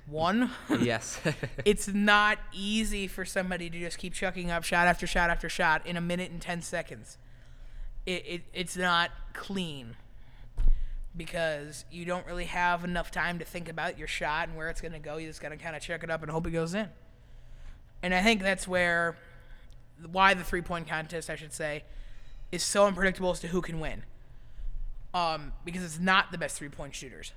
[0.06, 0.50] One.
[0.80, 1.20] yes.
[1.64, 5.86] it's not easy for somebody to just keep chucking up shot after shot after shot
[5.86, 7.18] in a minute and 10 seconds.
[8.06, 9.96] It, it, it's not clean
[11.16, 14.80] because you don't really have enough time to think about your shot and where it's
[14.80, 15.16] going to go.
[15.16, 16.88] You just got to kind of check it up and hope it goes in.
[18.02, 19.16] And I think that's where,
[20.10, 21.84] why the three point contest, I should say,
[22.52, 24.02] is so unpredictable as to who can win.
[25.14, 27.32] Um, because it's not the best three point shooters.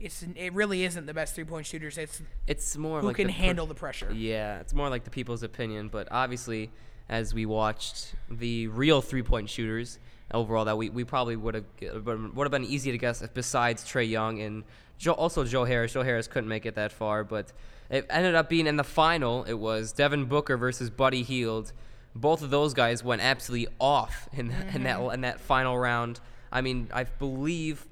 [0.00, 1.96] It's it really isn't the best three point shooters.
[1.96, 4.12] It's it's more who like can the per- handle the pressure.
[4.12, 6.72] Yeah, it's more like the people's opinion, but obviously,
[7.12, 9.98] as we watched the real three-point shooters
[10.32, 11.64] overall, that we, we probably would have
[12.06, 14.64] would have been easy to guess if besides Trae Young and
[14.96, 15.92] Joe, also Joe Harris.
[15.92, 17.52] Joe Harris couldn't make it that far, but
[17.90, 19.44] it ended up being in the final.
[19.44, 21.74] It was Devin Booker versus Buddy Hield.
[22.14, 25.12] Both of those guys went absolutely off in that, in that mm-hmm.
[25.12, 26.18] in that final round.
[26.50, 27.86] I mean, I believe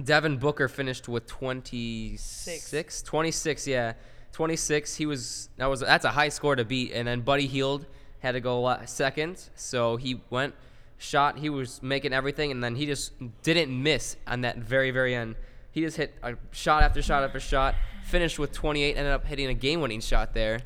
[0.00, 3.94] Devin Booker finished with 26, 26, yeah.
[4.30, 4.94] 26.
[4.94, 7.86] He was that was that's a high score to beat and then Buddy Hield
[8.20, 9.48] had to go second.
[9.54, 10.54] So he went
[10.98, 15.14] shot, he was making everything and then he just didn't miss on that very very
[15.14, 15.36] end.
[15.70, 17.74] He just hit a shot after shot after shot,
[18.06, 20.60] finished with 28, ended up hitting a game-winning shot there.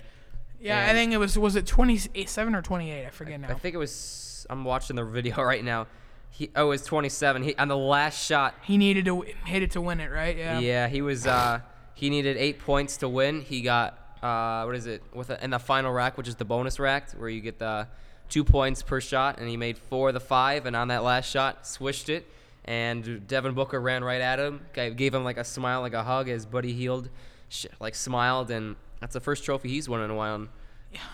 [0.61, 3.07] Yeah, I think it was was it twenty seven or twenty eight?
[3.07, 3.49] I forget now.
[3.49, 5.87] I think it was I'm watching the video right now.
[6.29, 7.43] He oh, it was 27.
[7.43, 10.37] He on the last shot he needed to w- hit it to win it, right?
[10.37, 10.59] Yeah.
[10.59, 11.27] Yeah, he was.
[11.27, 11.61] Uh,
[11.95, 13.41] he needed eight points to win.
[13.43, 16.45] He got uh, what is it with a, in the final rack, which is the
[16.45, 17.89] bonus rack, where you get the
[18.29, 20.67] two points per shot, and he made four of the five.
[20.67, 22.27] And on that last shot, swished it,
[22.65, 26.29] and Devin Booker ran right at him, gave him like a smile, like a hug,
[26.29, 27.09] as Buddy Hield
[27.49, 30.35] sh- like smiled, and that's the first trophy he's won in a while.
[30.37, 30.49] And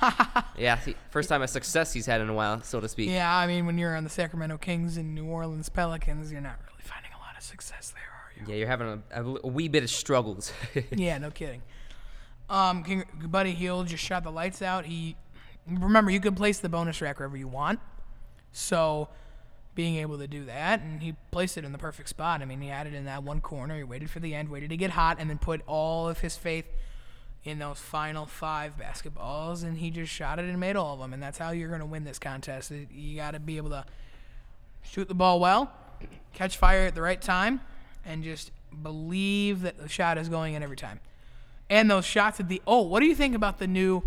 [0.56, 0.78] yeah,
[1.10, 3.10] first time of success he's had in a while, so to speak.
[3.10, 6.58] Yeah, I mean, when you're on the Sacramento Kings and New Orleans Pelicans, you're not
[6.70, 8.52] really finding a lot of success there, are you?
[8.52, 10.52] Yeah, you're having a, a, a wee bit of struggles.
[10.90, 11.62] yeah, no kidding.
[12.48, 14.86] Um, King, Buddy Hield just shot the lights out.
[14.86, 15.16] He
[15.66, 17.80] remember you can place the bonus rack wherever you want,
[18.52, 19.08] so
[19.74, 22.40] being able to do that, and he placed it in the perfect spot.
[22.40, 23.76] I mean, he had it in that one corner.
[23.76, 26.36] He waited for the end, waited to get hot, and then put all of his
[26.36, 26.64] faith
[27.44, 31.12] in those final five basketballs, and he just shot it and made all of them.
[31.12, 32.72] And that's how you're going to win this contest.
[32.90, 33.84] You got to be able to
[34.82, 35.70] shoot the ball well,
[36.32, 37.60] catch fire at the right time,
[38.04, 38.50] and just
[38.82, 41.00] believe that the shot is going in every time.
[41.68, 44.02] And those shots at the oh, what do you think about the new,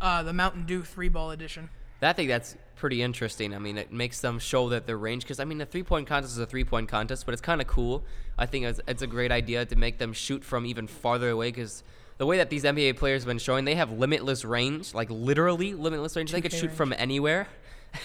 [0.00, 1.68] uh, the Mountain Dew three ball edition?
[2.02, 3.54] I think that's pretty interesting.
[3.54, 5.24] I mean, it makes them show that their range.
[5.24, 7.60] Because I mean, the three point contest is a three point contest, but it's kind
[7.60, 8.04] of cool.
[8.38, 11.48] I think it's, it's a great idea to make them shoot from even farther away.
[11.48, 11.82] Because
[12.18, 15.74] the way that these NBA players have been showing, they have limitless range, like literally
[15.74, 16.32] limitless range.
[16.32, 17.48] They could 2K shoot from anywhere.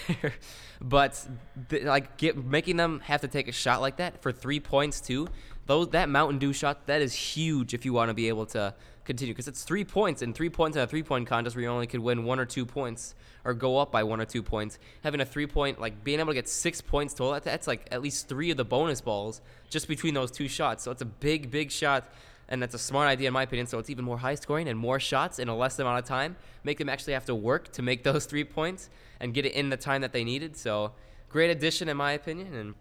[0.80, 1.26] but
[1.68, 5.00] th- like get, making them have to take a shot like that for three points
[5.00, 5.28] too.
[5.66, 8.74] Those that Mountain Dew shot that is huge if you want to be able to
[9.04, 11.68] continue because it's three points and three points in a three point contest where you
[11.68, 14.78] only could win one or two points or go up by one or two points.
[15.02, 18.02] Having a three point like being able to get six points total that's like at
[18.02, 20.82] least three of the bonus balls just between those two shots.
[20.82, 22.12] So it's a big big shot.
[22.48, 23.66] And that's a smart idea in my opinion.
[23.66, 26.36] So it's even more high scoring and more shots in a less amount of time.
[26.64, 29.70] Make them actually have to work to make those three points and get it in
[29.70, 30.56] the time that they needed.
[30.56, 30.92] So
[31.28, 32.74] great addition in my opinion, and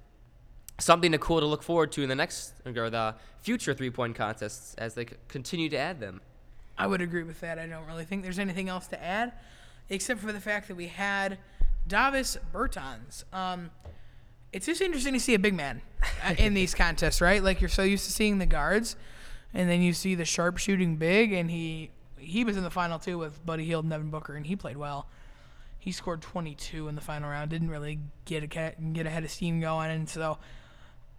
[0.79, 4.15] something to cool to look forward to in the next or the future three point
[4.15, 6.21] contests as they continue to add them.
[6.77, 7.59] I would agree with that.
[7.59, 9.33] I don't really think there's anything else to add,
[9.89, 11.37] except for the fact that we had
[11.87, 13.23] Davis Bertans.
[13.33, 13.71] Um,
[14.53, 15.81] it's just interesting to see a big man
[16.25, 17.43] uh, in these contests, right?
[17.43, 18.95] Like you're so used to seeing the guards,
[19.53, 23.17] and then you see the sharpshooting big, and he he was in the final two
[23.17, 25.07] with Buddy Hield and Devin Booker, and he played well.
[25.79, 27.49] He scored 22 in the final round.
[27.49, 30.37] Didn't really get a, get ahead of steam going, and so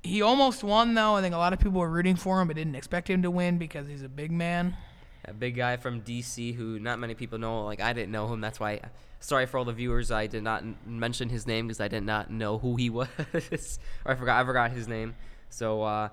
[0.03, 0.95] he almost won.
[0.95, 3.23] Though I think a lot of people were rooting for him, but didn't expect him
[3.23, 4.77] to win because he's a big man.
[5.25, 7.65] a big guy from DC who not many people know.
[7.65, 8.41] Like I didn't know him.
[8.41, 8.81] That's why.
[9.21, 10.11] Sorry for all the viewers.
[10.11, 13.09] I did not n- mention his name because I did not know who he was,
[14.05, 14.41] or I forgot.
[14.43, 15.15] I forgot his name.
[15.49, 16.09] So uh,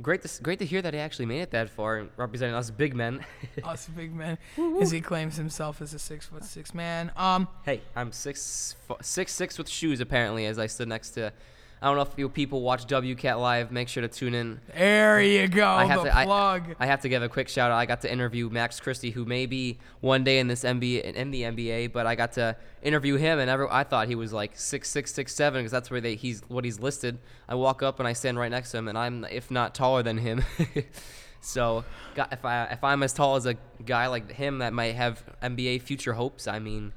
[0.00, 2.94] great to great to hear that he actually made it that far, representing us big
[2.94, 3.24] men.
[3.64, 4.38] Us big man,
[4.80, 7.10] as he claims himself as a six foot six man.
[7.16, 10.46] Um, hey, I'm six fo- six six with shoes apparently.
[10.46, 11.32] As I stood next to.
[11.82, 13.72] I don't know if you people watch WCat Live.
[13.72, 14.60] Make sure to tune in.
[14.72, 15.66] there you go.
[15.66, 16.24] I have the to.
[16.24, 16.76] Plug.
[16.78, 17.76] I have to give a quick shout out.
[17.76, 21.32] I got to interview Max Christie, who may be one day in this NBA in
[21.32, 24.52] the NBA, but I got to interview him, and every, I thought he was like
[24.54, 27.18] six six six seven because that's where they he's what he's listed.
[27.48, 30.04] I walk up and I stand right next to him, and I'm if not taller
[30.04, 30.44] than him.
[31.40, 31.84] so,
[32.16, 35.82] if I if I'm as tall as a guy like him that might have NBA
[35.82, 36.92] future hopes, I mean.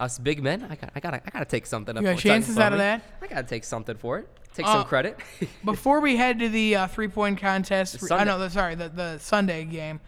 [0.00, 1.94] Us big men, I got, I got, I got to take something.
[1.94, 3.02] You got chances out of that?
[3.20, 4.28] I got to take something for it.
[4.54, 5.18] Take Uh, some credit.
[5.64, 9.18] Before we head to the uh, three point contest, I know, the, sorry, the, the
[9.18, 10.00] Sunday game.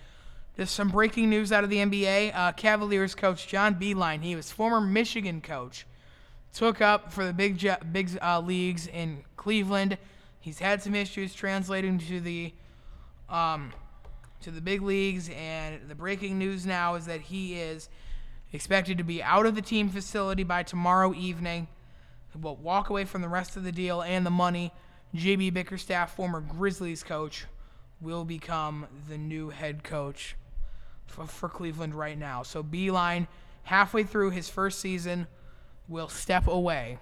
[0.57, 2.35] There's some breaking news out of the NBA.
[2.35, 5.87] Uh, Cavaliers coach John Beilein, he was former Michigan coach,
[6.55, 9.99] took up for the big jo- big uh, leagues in Cleveland.
[10.41, 12.53] He's had some issues translating to the
[13.29, 13.73] um,
[14.41, 17.89] to the big leagues, and the breaking news now is that he is
[18.53, 21.69] expected to be out of the team facility by tomorrow evening.
[22.41, 24.73] Will walk away from the rest of the deal and the money.
[25.15, 27.45] JB Bickerstaff, former Grizzlies coach,
[28.01, 30.35] will become the new head coach
[31.07, 32.43] for, for Cleveland right now.
[32.43, 33.29] So Beilein,
[33.65, 35.27] halfway through his first season,
[35.89, 36.99] will step away.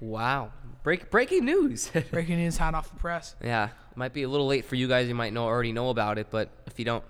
[0.00, 0.52] wow,
[0.84, 1.90] break breaking news.
[2.12, 3.34] Breaking news hot off the press.
[3.42, 5.08] Yeah, might be a little late for you guys.
[5.08, 7.04] You might know already know about it, but if you don't,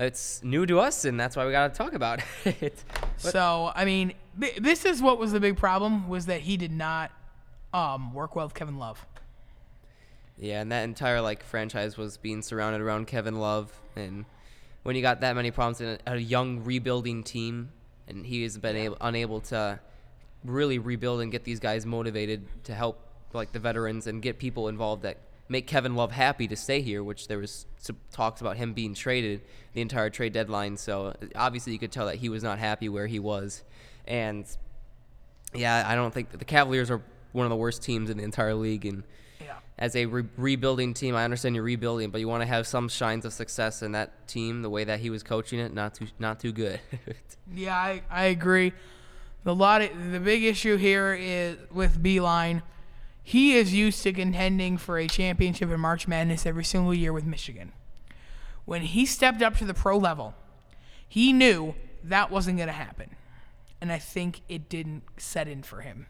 [0.00, 2.82] it's new to us, and that's why we got to talk about it.
[3.18, 6.72] So I mean, th- this is what was the big problem was that he did
[6.72, 7.12] not
[7.72, 9.06] um, work well with Kevin Love.
[10.38, 14.24] yeah, and that entire like franchise was being surrounded around Kevin Love, and
[14.82, 17.70] when you got that many problems in a, a young rebuilding team,
[18.08, 19.78] and he has been able, unable to
[20.44, 22.98] really rebuild and get these guys motivated to help
[23.34, 25.18] like the veterans and get people involved that
[25.50, 28.94] make Kevin Love happy to stay here, which there was some talks about him being
[28.94, 29.42] traded
[29.74, 30.76] the entire trade deadline.
[30.76, 33.62] So obviously you could tell that he was not happy where he was,
[34.06, 34.46] and
[35.52, 38.54] yeah, I don't think the Cavaliers are one of the worst teams in the entire
[38.54, 39.02] league, and
[39.40, 39.54] Yeah.
[39.78, 42.88] as a re- rebuilding team, I understand you're rebuilding, but you want to have some
[42.88, 44.62] shines of success in that team.
[44.62, 46.80] The way that he was coaching it, not too not too good.
[47.52, 48.72] Yeah, I, I agree.
[49.42, 52.62] The lot of, the big issue here is with Beilein.
[53.22, 57.24] He is used to contending for a championship in March Madness every single year with
[57.24, 57.72] Michigan.
[58.64, 60.34] When he stepped up to the pro level,
[61.08, 63.16] he knew that wasn't going to happen.
[63.80, 66.06] And I think it didn't set in for him.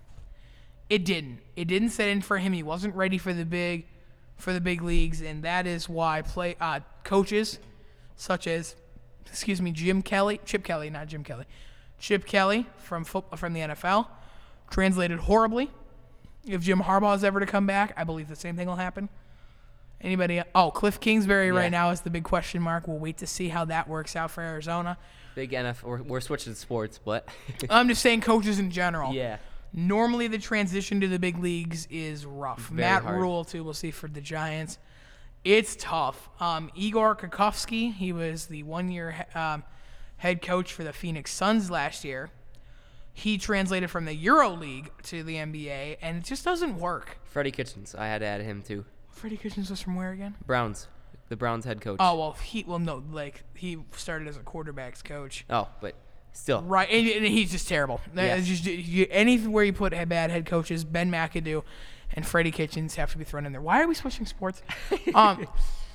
[0.89, 1.41] It didn't.
[1.57, 2.53] It didn't set in for him.
[2.53, 3.87] He wasn't ready for the big
[4.37, 7.59] for the big leagues and that is why play uh, coaches
[8.17, 8.75] such as
[9.27, 11.45] excuse me, Jim Kelly, Chip Kelly, not Jim Kelly,
[11.99, 14.09] Chip Kelly from from the NFL,
[14.71, 15.71] translated horribly.
[16.47, 19.09] If Jim Harbaugh is ever to come back, I believe the same thing will happen.
[20.01, 20.43] Anybody?
[20.55, 21.53] Oh, Cliff Kingsbury Yeah.
[21.59, 22.89] right now is the big question mark.
[22.89, 24.97] We'll wait to see how that works out for Arizona.
[25.35, 25.83] Big NFL.
[25.85, 27.29] We're, we're switching sports, but
[27.71, 29.13] I'm just saying coaches in general.
[29.13, 29.37] yeah,
[29.73, 32.69] Normally, the transition to the big leagues is rough.
[32.69, 33.21] Very Matt hard.
[33.21, 34.79] Rhule, too, we'll see for the Giants.
[35.45, 36.29] It's tough.
[36.41, 39.63] Um, Igor Kokovsky, he was the one year um,
[40.17, 42.31] head coach for the Phoenix Suns last year.
[43.13, 47.19] He translated from the Euro League to the NBA, and it just doesn't work.
[47.25, 47.95] Freddie Kitchens.
[47.95, 48.85] I had to add him too.
[49.11, 50.37] Freddie Kitchens was from where again?
[50.47, 50.89] Browns,
[51.29, 51.99] the Browns head coach.
[52.01, 55.45] Oh well, he well no, like he started as a quarterbacks coach.
[55.51, 55.95] Oh, but
[56.33, 58.01] still, Right, and, and he's just terrible.
[58.15, 58.47] Yes.
[58.47, 61.63] just you, anywhere you put bad head coaches, Ben McAdoo
[62.15, 63.61] and Freddie Kitchens have to be thrown in there.
[63.61, 64.63] Why are we switching sports?
[65.15, 65.47] um,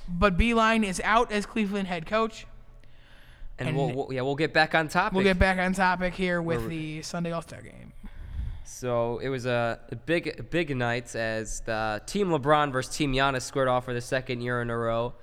[0.07, 2.47] but Beilein is out as Cleveland head coach.
[3.57, 5.15] And, and- we'll, we'll yeah we'll get back on topic.
[5.15, 7.93] We'll get back on topic here with We're- the Sunday All Star game.
[8.67, 13.67] So it was a, big, big night as the Team LeBron versus Team Giannis squared
[13.67, 15.13] off for the second year in a row.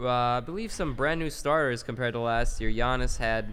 [0.00, 2.70] Uh, I believe some brand new starters compared to last year.
[2.70, 3.52] Giannis had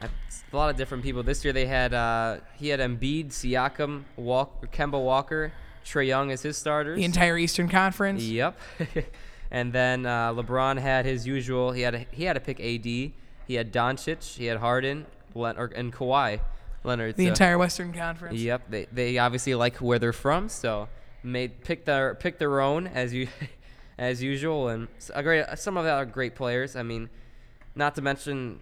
[0.00, 1.22] a lot of different people.
[1.22, 5.52] This year they had uh, he had Embiid, Siakam, Walk, Kemba Walker,
[5.84, 6.96] Trae Young as his starters.
[6.96, 8.22] The entire Eastern Conference.
[8.24, 8.58] Yep.
[9.50, 11.72] and then uh, LeBron had his usual.
[11.72, 13.12] He had a, he had to pick AD.
[13.52, 14.38] He had Doncic.
[14.38, 16.40] He had Harden, and Kawhi
[16.84, 17.16] Leonard.
[17.16, 18.40] The so- entire Western Conference.
[18.40, 20.88] Yep, they, they obviously like where they're from, so
[21.22, 23.28] made pick their pick their own as you
[23.98, 26.76] as usual, and a great some of them are great players.
[26.76, 27.10] I mean,
[27.74, 28.58] not to mention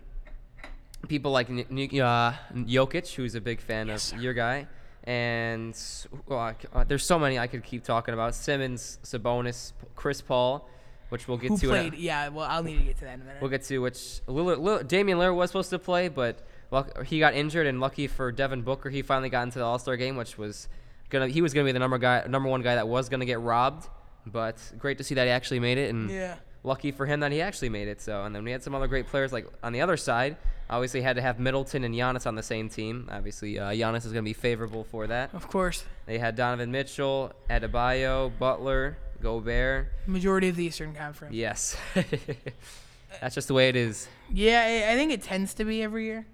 [1.06, 4.66] people like N- N- uh, Jokic, who's a big fan Yes, of your guy,
[5.04, 5.78] and
[6.26, 8.34] well, I c- uh, there's so many I could keep talking about.
[8.34, 10.68] Simmons, Sabonis, Chris Paul.
[11.10, 11.68] Which we'll get Who to.
[11.68, 11.94] in a- played?
[12.00, 13.42] Yeah, well, I'll need to get to that in a minute.
[13.42, 16.38] We'll get to which Lillard, Lillard, Damian Lillard was supposed to play, but
[16.70, 19.78] luck, he got injured, and lucky for Devin Booker, he finally got into the All
[19.78, 20.68] Star game, which was
[21.10, 23.40] gonna he was gonna be the number guy, number one guy that was gonna get
[23.40, 23.88] robbed.
[24.26, 26.36] But great to see that he actually made it, and yeah.
[26.62, 28.00] lucky for him that he actually made it.
[28.00, 30.36] So, and then we had some other great players like on the other side.
[30.68, 33.08] Obviously, had to have Middleton and Giannis on the same team.
[33.10, 35.34] Obviously, uh, Giannis is gonna be favorable for that.
[35.34, 35.84] Of course.
[36.06, 39.92] They had Donovan Mitchell, Adebayo, Butler, Gobert.
[40.06, 41.34] Majority of the Eastern Conference.
[41.34, 41.76] Yes,
[43.20, 44.08] that's just the way it is.
[44.32, 46.26] Yeah, I think it tends to be every year.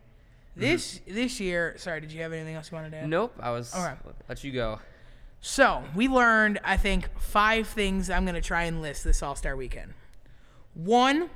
[0.52, 0.60] Mm-hmm.
[0.60, 3.08] This this year, sorry, did you have anything else you wanted to add?
[3.08, 3.74] Nope, I was.
[3.74, 3.96] All right,
[4.28, 4.80] Let you go.
[5.40, 9.56] So we learned, I think, five things I'm gonna try and list this All Star
[9.56, 9.94] weekend.
[10.74, 11.30] One,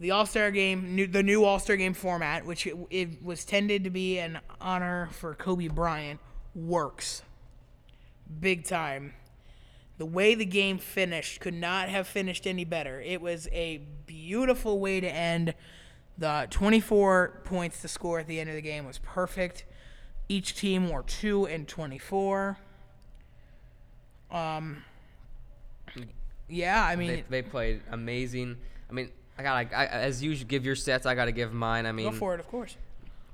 [0.00, 3.44] the All Star game, new, the new All Star game format, which it, it was
[3.44, 6.20] tended to be an honor for Kobe Bryant,
[6.54, 7.22] works
[8.40, 9.14] big time.
[10.02, 13.00] The way the game finished could not have finished any better.
[13.00, 15.54] It was a beautiful way to end.
[16.18, 19.64] The 24 points to score at the end of the game was perfect.
[20.28, 22.58] Each team were 2 and 24.
[24.32, 24.82] Um
[26.48, 28.56] Yeah, I mean They, they played amazing.
[28.90, 31.86] I mean, I got to as you give your sets, I got to give mine.
[31.86, 32.76] I mean, go for it, of course.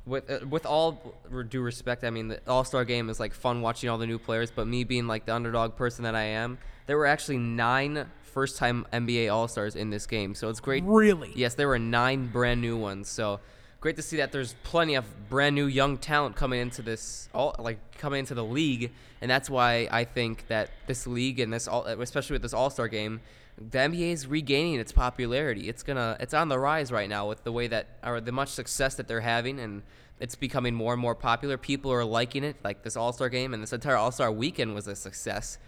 [0.08, 1.14] With uh, with all
[1.48, 4.18] due respect, I mean the All Star game is like fun watching all the new
[4.18, 8.06] players, but me being like the underdog person that I am, there were actually nine
[8.22, 10.84] first time NBA All Stars in this game, so it's great.
[10.84, 11.32] Really?
[11.34, 13.08] Yes, there were nine brand new ones.
[13.08, 13.40] So
[13.80, 17.54] great to see that there's plenty of brand new young talent coming into this all
[17.58, 21.68] like coming into the league, and that's why I think that this league and this
[21.68, 23.20] all especially with this All Star game.
[23.60, 25.68] The NBA is regaining its popularity.
[25.68, 28.50] It's gonna, it's on the rise right now with the way that, or the much
[28.50, 29.82] success that they're having, and
[30.20, 31.56] it's becoming more and more popular.
[31.56, 32.56] People are liking it.
[32.62, 35.58] Like this All Star game and this entire All Star weekend was a success,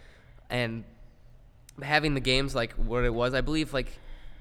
[0.49, 0.85] and
[1.81, 3.87] having the games like what it was, I believe like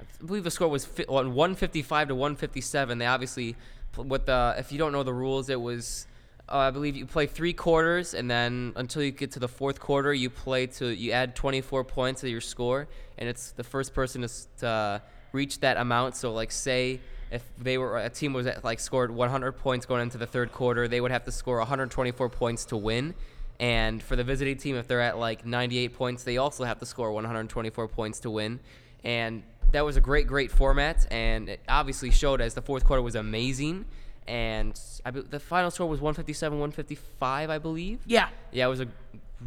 [0.01, 2.99] I believe the score was fi- 155 to 157.
[2.99, 3.57] They obviously
[3.97, 6.07] with the if you don't know the rules, it was
[6.51, 9.79] uh, I believe you play three quarters and then until you get to the fourth
[9.79, 13.95] quarter, you play to you add 24 points to your score, and it's the first
[13.95, 16.17] person to, to reach that amount.
[16.17, 20.03] So like say if they were a team was at, like scored 100 points going
[20.03, 23.15] into the third quarter, they would have to score 124 points to win.
[23.61, 26.87] And for the visiting team, if they're at like 98 points, they also have to
[26.87, 28.59] score 124 points to win.
[29.05, 31.07] And that was a great, great format.
[31.11, 33.85] And it obviously showed as the fourth quarter was amazing.
[34.31, 37.99] And I, the final score was 157, 155, I believe.
[38.07, 38.29] Yeah.
[38.53, 38.87] Yeah, it was a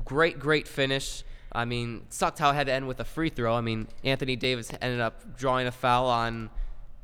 [0.03, 1.23] great, great finish.
[1.53, 3.55] I mean, sucked how it had to end with a free throw.
[3.55, 6.49] I mean, Anthony Davis ended up drawing a foul on,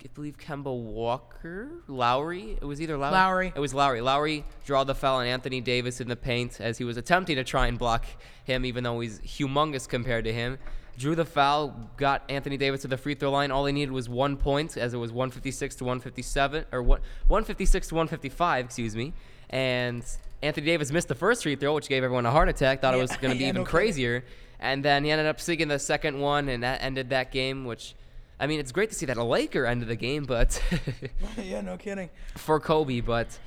[0.04, 2.58] I believe, Kemba Walker, Lowry.
[2.62, 3.14] It was either Lowry.
[3.14, 3.54] Lowry.
[3.56, 4.02] It was Lowry.
[4.02, 7.46] Lowry drew the foul on Anthony Davis in the paint as he was attempting to
[7.46, 8.06] try and block
[8.44, 10.58] him, even though he's humongous compared to him.
[11.00, 13.52] Drew the foul, got Anthony Davis to the free throw line.
[13.52, 17.88] All they needed was one point, as it was 156 to 157, or what 156
[17.88, 19.14] to 155, excuse me.
[19.50, 20.04] And
[20.42, 22.82] Anthony Davis missed the first free throw, which gave everyone a heart attack.
[22.82, 24.26] Thought it was going to be yeah, even crazier.
[24.60, 27.64] And then he ended up sinking the second one, and that ended that game.
[27.64, 27.96] Which,
[28.38, 30.62] I mean, it's great to see that a Laker ended the game, but
[31.38, 32.10] yeah, no kidding.
[32.36, 33.00] for Kobe.
[33.00, 33.40] But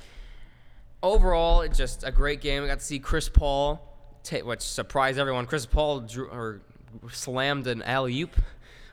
[1.03, 2.65] overall, it's just a great game.
[2.65, 3.79] I got to see Chris Paul,
[4.25, 5.45] ta which surprised everyone.
[5.45, 6.63] Chris Paul drew or
[7.11, 8.37] slammed an alley oop,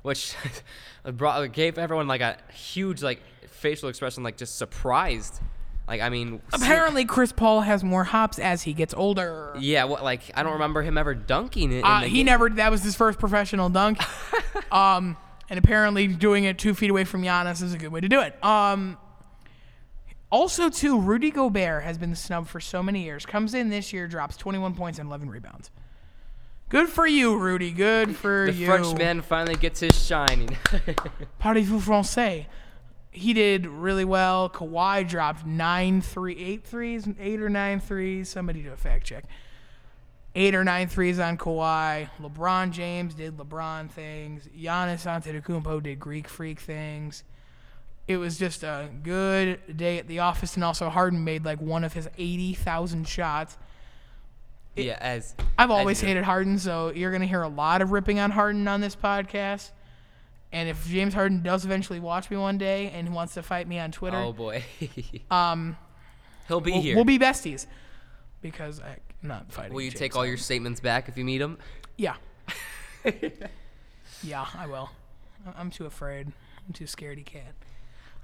[0.02, 0.36] which
[1.14, 5.42] brought gave everyone like a huge like facial expression, like just surprised.
[5.88, 9.56] Like I mean, Apparently, Chris Paul has more hops as he gets older.
[9.60, 9.86] yeah.
[9.86, 11.82] What like I don't remember him ever dunking it.
[11.82, 12.28] Uh, he game.
[12.28, 12.50] never.
[12.50, 14.00] That was his first professional dunk.
[14.72, 15.18] um,
[15.50, 18.22] and apparently, doing it two feet away from Giannis is a good way to do
[18.22, 18.44] it.
[18.44, 19.00] Um,
[20.32, 23.26] also, too, Rudy Gobert has been snubbed for so many years.
[23.26, 25.72] Comes in this year, drops 21 points and 11 rebounds.
[26.70, 27.72] Good for you, Rudy.
[27.72, 28.52] Good for you.
[28.52, 28.66] The.
[28.66, 30.50] Frenchman finally gets his shining.
[31.42, 32.46] Parlez-vous français?
[33.10, 34.52] He did really well.
[34.52, 38.30] Kawhi dropped nine three, eight threes, eight or nine threes.
[38.30, 39.26] Somebody do a fact check.
[40.36, 42.08] Eight or nine threes on Kawhi.
[42.22, 44.48] LeBron James did LeBron things.
[44.56, 47.24] Giannis Antetokounmpo did Greek freak things.
[48.08, 51.84] It was just a good day at the office, and also Harden made like one
[51.84, 53.58] of his eighty thousand shots.
[54.86, 58.20] Yeah, as I've always you- hated Harden, so you're gonna hear a lot of ripping
[58.20, 59.72] on Harden on this podcast.
[60.52, 63.78] And if James Harden does eventually watch me one day and wants to fight me
[63.80, 64.64] on Twitter, Oh boy.
[65.32, 65.78] um,
[66.48, 66.96] He'll be we'll, here.
[66.96, 67.68] we'll be besties
[68.42, 69.74] because I'm not fighting.
[69.74, 71.60] Will you James take all your statements back if you meet him?
[71.98, 72.16] Yeah.
[74.24, 74.90] yeah, I will.
[75.56, 76.32] I'm too afraid.
[76.68, 77.54] I'm too scaredy cat.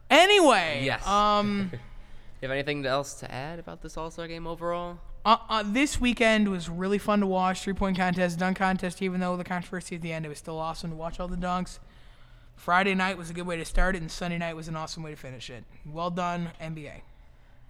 [0.10, 1.06] Anyway, Yes.
[1.08, 1.72] um,
[2.42, 5.00] You have anything else to add about this All Star game overall?
[5.24, 7.62] Uh, uh, this weekend was really fun to watch.
[7.62, 9.02] Three point contest, dunk contest.
[9.02, 11.38] Even though the controversy at the end, it was still awesome to watch all the
[11.38, 11.80] dunks.
[12.56, 15.04] Friday night was a good way to start it, and Sunday night was an awesome
[15.04, 15.64] way to finish it.
[15.86, 17.02] Well done, NBA.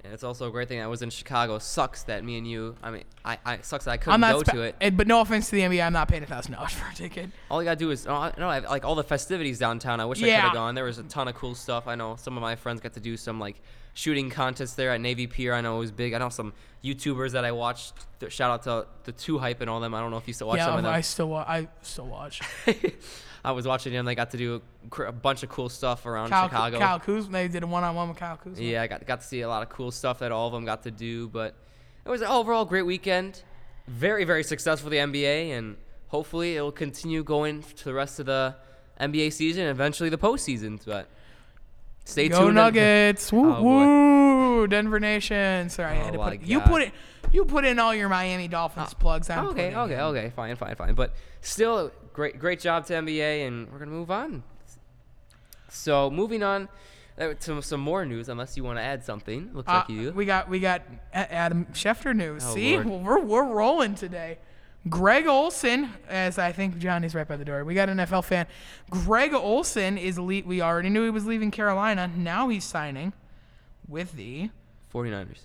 [0.04, 1.58] And it's also a great thing I was in Chicago.
[1.58, 2.76] Sucks that me and you.
[2.84, 4.76] I mean, I, I sucks that I couldn't go spe- to it.
[4.80, 6.94] eh, but no offense to the NBA, I'm not paying a thousand dollars for a
[6.94, 7.30] ticket.
[7.50, 10.00] All you gotta do is, I know, I have, like all the festivities downtown.
[10.00, 10.76] I wish I could have gone.
[10.76, 11.88] There was a ton of cool stuff.
[11.88, 13.62] I know some of my friends got to do some like
[13.96, 15.54] shooting contests there at Navy Pier.
[15.54, 16.14] I know it was big.
[16.14, 17.94] I know some YouTubers that I watched.
[18.30, 19.96] Shout out to the Two Hype and all them.
[19.96, 20.94] I don't know if you still watch yeah, some of them.
[20.94, 22.42] I still wa- I still watch.
[23.44, 24.06] I was watching them.
[24.06, 26.80] They got to do a, cr- a bunch of cool stuff around Kyle, Chicago.
[26.80, 28.64] Kyle Kuzma, they did a one-on-one with Kyle Kuzma.
[28.64, 30.66] Yeah, I got got to see a lot of cool stuff that all of them
[30.66, 31.56] got to do, but
[32.06, 33.44] it was an overall great weekend.
[33.88, 35.78] Very very successful the NBA, and
[36.08, 38.56] hopefully it will continue going to the rest of the
[39.00, 40.84] NBA season, and eventually the postseason.
[40.84, 41.08] But
[42.06, 42.48] stay Go tuned.
[42.50, 43.34] and- Nuggets!
[43.34, 44.68] Woo Oh, woo!
[44.68, 45.70] Denver Nation.
[45.70, 46.42] Sorry, I Oh, had to put it.
[46.44, 46.94] You put it.
[47.34, 49.30] You put in all your Miami Dolphins plugs.
[49.30, 50.00] I'm okay, okay, in.
[50.00, 50.94] okay, fine, fine, fine.
[50.96, 54.44] But still, great great job to NBA, and we're gonna move on.
[55.70, 56.70] So moving on
[57.20, 59.50] uh, to some more news, unless you want to add something.
[59.54, 60.12] Looks Uh, like you.
[60.14, 60.84] we got we got
[61.14, 62.44] Adam Schefter news.
[62.46, 64.38] Oh, See, we're we're rolling today.
[64.88, 67.64] Greg Olsen, as I think Johnny's right by the door.
[67.66, 68.46] We got an NFL fan.
[68.90, 72.12] Greg Olsen is le- we already knew he was leaving Carolina.
[72.16, 73.14] Now he's signing
[73.88, 74.50] with the
[74.94, 75.40] 49ers.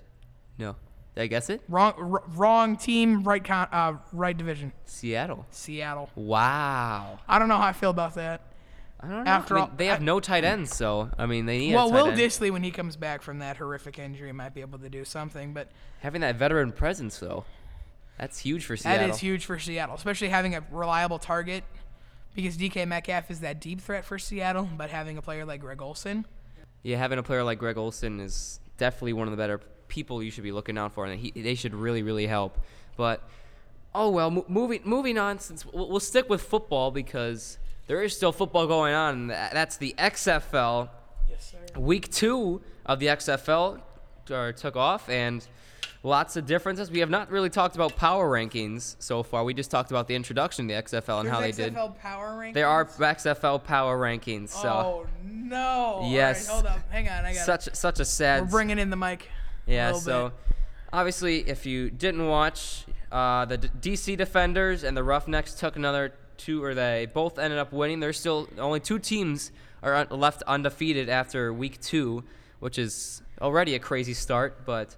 [0.58, 0.76] No.
[1.14, 1.62] Did I guess it?
[1.68, 4.72] wrong r- wrong team, right con- uh, right division.
[4.84, 5.46] Seattle.
[5.50, 6.10] Seattle.
[6.14, 7.18] Wow.
[7.26, 8.42] I don't know how I feel about that.
[9.00, 9.30] I don't know.
[9.30, 11.74] After I mean, all- they have I- no tight ends, so I mean they need
[11.74, 12.18] well, a tight Will end.
[12.20, 15.54] Dissly, when he comes back from that horrific injury, might be able to do something.
[15.54, 15.70] But
[16.00, 17.44] Having that veteran presence, though,
[18.20, 19.06] that's huge for Seattle.
[19.08, 21.64] That is huge for Seattle, especially having a reliable target.
[22.34, 25.82] Because DK Metcalf is that deep threat for Seattle, but having a player like Greg
[25.82, 26.24] Olsen,
[26.84, 29.58] Yeah, having a player like Greg Olsen is definitely one of the better
[29.88, 32.56] people you should be looking out for, and he, they should really, really help.
[32.96, 33.22] But
[33.96, 35.40] oh well, mo- moving moving on.
[35.40, 37.58] Since we'll, we'll stick with football because
[37.88, 39.14] there is still football going on.
[39.14, 40.88] and That's the XFL.
[41.28, 41.80] yes, sir.
[41.80, 43.80] Week two of the XFL
[44.30, 45.44] uh, took off, and
[46.02, 46.90] lots of differences.
[46.90, 49.44] We have not really talked about power rankings so far.
[49.44, 51.74] We just talked about the introduction to the XFL and how they did.
[51.74, 52.54] XFL power rankings.
[52.54, 54.50] There are XFL power rankings.
[54.50, 56.06] So Oh no!
[56.10, 56.48] Yes.
[56.48, 56.80] Right, hold up.
[56.90, 57.24] Hang on.
[57.24, 57.44] I got.
[57.44, 58.42] such such a sad.
[58.44, 59.28] We're bringing in the mic.
[59.66, 59.92] yeah.
[59.92, 60.56] So bit.
[60.92, 66.14] obviously, if you didn't watch, uh, the D- DC Defenders and the Roughnecks took another
[66.36, 68.00] two, or they both ended up winning.
[68.00, 72.24] There's still only two teams are un- left undefeated after week two,
[72.60, 74.64] which is already a crazy start.
[74.64, 74.96] But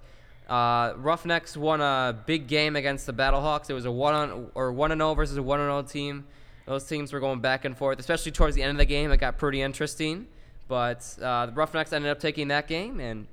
[0.53, 3.71] uh, Roughnecks won a big game against the Battlehawks.
[3.71, 6.27] It was a one on or one and zero versus a one and zero team.
[6.67, 9.11] Those teams were going back and forth, especially towards the end of the game.
[9.11, 10.27] It got pretty interesting.
[10.69, 13.27] But uh, the Roughnecks ended up taking that game, and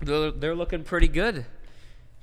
[0.00, 1.44] they're, they're looking pretty good.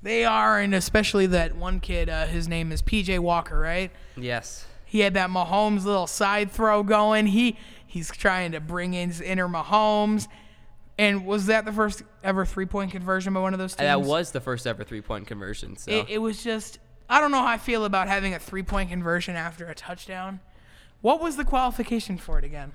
[0.02, 2.10] They are, and especially that one kid.
[2.10, 3.92] Uh, his name is PJ Walker, right?
[4.18, 4.66] Yes.
[4.86, 7.28] He had that Mahomes little side throw going.
[7.28, 10.28] He he's trying to bring in his inner Mahomes.
[10.98, 13.86] And was that the first ever three point conversion by one of those teams?
[13.88, 15.76] That was the first ever three point conversion.
[15.78, 16.80] So It, it was just
[17.10, 20.40] I don't know how I feel about having a three point conversion after a touchdown.
[21.02, 22.74] What was the qualification for it again?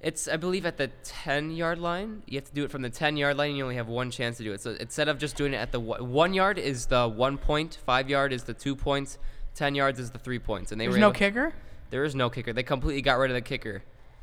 [0.00, 2.22] it's I believe at the ten yard line.
[2.26, 3.50] You have to do it from the ten yard line.
[3.50, 4.60] and You only have one chance to do it.
[4.60, 7.78] So instead of just doing it at the one one yard is the one point,
[7.86, 9.18] five yard is the two points,
[9.54, 11.52] ten yards is the three points, and they There's were no able- kicker.
[11.90, 12.52] There is no kicker.
[12.52, 13.82] They completely got rid of the kicker.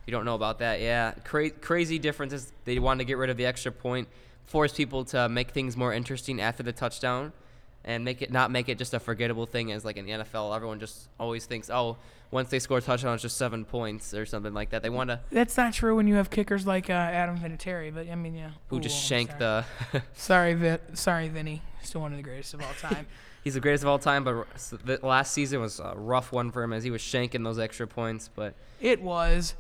[0.10, 1.12] You don't know about that, yeah.
[1.24, 2.52] Cra- crazy differences.
[2.66, 4.08] They wanted to get rid of the extra point,
[4.44, 7.32] force people to make things more interesting after the touchdown,
[7.84, 10.56] and make it not make it just a forgettable thing as like in the NFL.
[10.56, 11.98] Everyone just always thinks, oh,
[12.32, 14.82] once they score a touchdown, it's just seven points or something like that.
[14.82, 17.94] They want to That's not true when you have kickers like uh, Adam Vinatieri.
[17.94, 18.50] But I mean, yeah.
[18.70, 19.66] who Ooh, just I'm shank sorry.
[19.92, 20.04] the.
[20.16, 20.80] Sorry, Vin.
[20.96, 21.62] Sorry, Vinny.
[21.84, 23.06] Still one of the greatest of all time.
[23.44, 24.48] He's the greatest of all time, but
[24.84, 27.86] the last season was a rough one for him as he was shanking those extra
[27.86, 28.28] points.
[28.36, 29.54] But it was.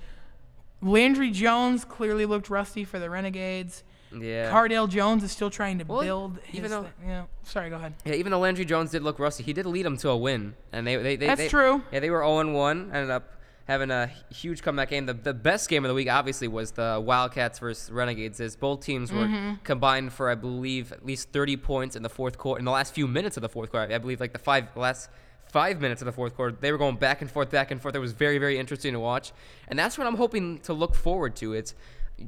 [0.82, 3.84] Landry Jones clearly looked rusty for the Renegades.
[4.17, 7.25] yeah, Cardale Jones is still trying to Well, build even though- yeah.
[7.43, 7.93] Sorry, go ahead.
[8.05, 10.55] Yeah, even though Landry Jones did look rusty, he did lead them to a win,
[10.71, 11.84] and they they, they That's they- true.
[11.91, 13.36] Yeah, they were 0 1, ended up
[13.67, 15.05] having a huge comeback game.
[15.05, 18.39] The the best game of the week, obviously, was the Wildcats versus Renegades.
[18.39, 19.53] As both teams were Mm-hmm.
[19.63, 22.57] combined for, I believe, at least 30 points in the fourth quarter.
[22.59, 25.09] In the last few minutes of the fourth quarter, I believe, like the five last
[25.52, 27.95] five minutes of the fourth quarter, they were going back and forth, back and forth.
[27.95, 29.32] It was very very interesting to watch,
[29.68, 31.54] and that's what I'm hoping to look forward to.
[31.54, 31.76] It's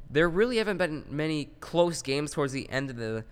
[0.10, 3.26] there really haven't been many close games towards the end of the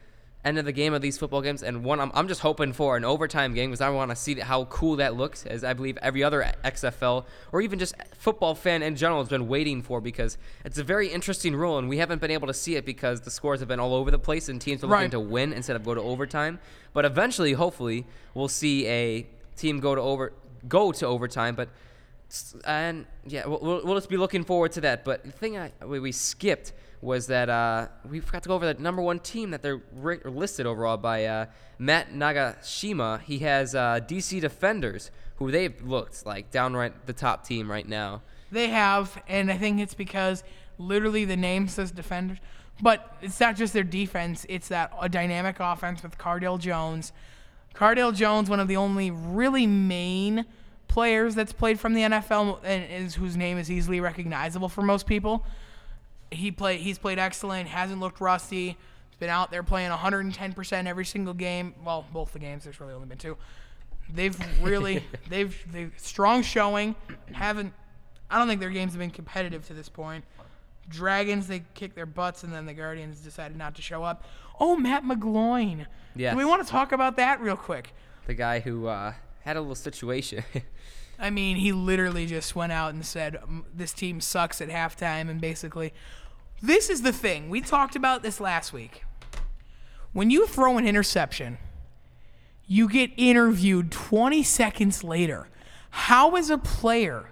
[0.45, 2.95] end of the game of these football games, and one I'm, I'm just hoping for
[2.95, 5.97] an overtime game because I want to see how cool that looks, as I believe
[6.01, 10.37] every other XFL or even just football fan in general has been waiting for because
[10.63, 13.31] it's a very interesting rule, and we haven't been able to see it because the
[13.31, 15.11] scores have been all over the place and teams are looking Right.
[15.11, 16.59] to win instead of go to overtime.
[16.93, 19.27] But eventually, hopefully, we'll see a
[19.59, 20.33] team go to over
[20.67, 21.69] go to overtime, but.
[22.63, 25.03] And yeah, we'll, we'll, just be looking forward to that.
[25.03, 28.71] But the thing I, we, we skipped was that uh, we forgot to go over
[28.71, 31.45] the number one team that they're ri- listed overall by uh,
[31.77, 33.21] Matt Nagashima.
[33.21, 38.21] He has uh, DC Defenders, who they've looked like downright the top team right now.
[38.51, 40.43] They have, and I think it's because
[40.77, 42.39] literally the name says defenders.
[42.81, 47.11] But it's not just their defense; it's that a dynamic offense with Cardale Jones.
[47.73, 50.45] Cardale Jones, one of the only really main
[50.87, 55.07] players that's played from the NFL, and is whose name is easily recognizable for most
[55.07, 55.45] people.
[56.31, 58.77] He play he's played excellent, hasn't looked rusty.
[59.09, 61.73] He's been out there playing 110% every single game.
[61.85, 62.65] Well, both the games.
[62.65, 63.37] There's really only been two.
[64.13, 66.95] They've really they've they've strong showing.
[67.31, 67.73] Haven't
[68.29, 70.25] I don't think their games have been competitive to this point.
[70.89, 74.25] Dragons they kicked their butts and then the Guardians decided not to show up.
[74.59, 75.85] Oh, Matt McGloin.
[76.15, 76.33] Yes.
[76.33, 77.93] Do we want to talk about that real quick?
[78.27, 80.43] The guy who uh, had a little situation.
[81.19, 85.29] I mean, he literally just went out and said, "Mm, This team sucks at halftime.
[85.29, 85.93] And basically,
[86.61, 87.49] this is the thing.
[87.49, 89.03] We talked about this last week.
[90.13, 91.57] When you throw an interception,
[92.65, 95.47] you get interviewed 20 seconds later.
[95.91, 97.31] How, as a player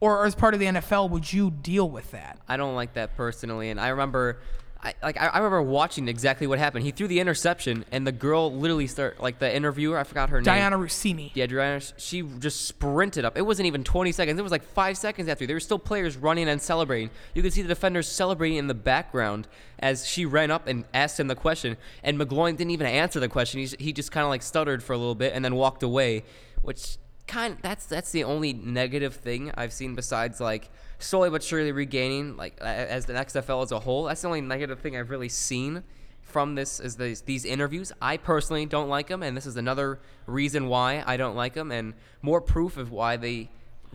[0.00, 2.38] or as part of the NFL, would you deal with that?
[2.48, 4.40] I don't like that personally, and I remember,
[4.84, 6.84] I like I, I remember watching exactly what happened.
[6.84, 9.96] He threw the interception, and the girl literally start like the interviewer.
[9.96, 10.52] I forgot her name.
[10.52, 11.30] Dianna Russini.
[11.34, 11.92] Yeah, Dianna.
[11.96, 13.38] She just sprinted up.
[13.38, 14.38] It wasn't even 20 seconds.
[14.38, 15.46] It was like five seconds after.
[15.46, 17.10] There were still players running and celebrating.
[17.34, 19.46] You could see the defenders celebrating in the background
[19.78, 21.76] as she ran up and asked him the question.
[22.02, 23.60] And McGloin didn't even answer the question.
[23.60, 26.24] He, he just kind of like stuttered for a little bit and then walked away,
[26.62, 31.72] which kind that's that's the only negative thing I've seen besides like slowly but surely
[31.72, 34.04] regaining like as the XFL as a whole.
[34.04, 35.84] That's the only negative thing I've really seen
[36.20, 37.92] from this is these these interviews.
[38.00, 41.70] I personally don't like them, and this is another reason why I don't like them,
[41.70, 43.50] and more proof of why they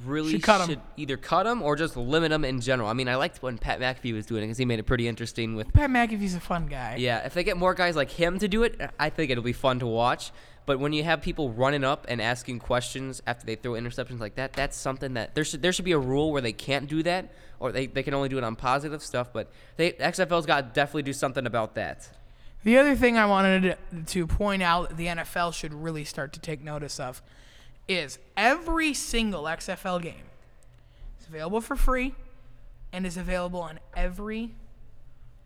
[0.06, 0.80] really Should cut 'em.
[0.96, 2.88] either cut them or just limit them in general.
[2.88, 5.08] I mean, I liked when Pat McAfee was doing it because he made it pretty
[5.08, 5.74] interesting with.
[5.74, 6.98] Pat McAfee's a fun guy.
[7.00, 9.54] Yeah, if they get more guys like him to do it, I think it'll be
[9.54, 10.32] fun to watch.
[10.68, 14.36] But when you have people running up and asking questions after they throw interceptions like
[14.36, 17.02] that, that's something that there should there should be a rule where they can't do
[17.04, 19.32] that, or they, they can only do it on positive stuff.
[19.32, 22.10] But they XFL's got to definitely do something about that.
[22.66, 26.62] The other thing I wanted to point out the NFL should really start to take
[26.62, 27.22] notice of
[27.88, 30.26] is every single XFL game
[31.22, 32.14] is available for free
[32.92, 34.54] and is available on every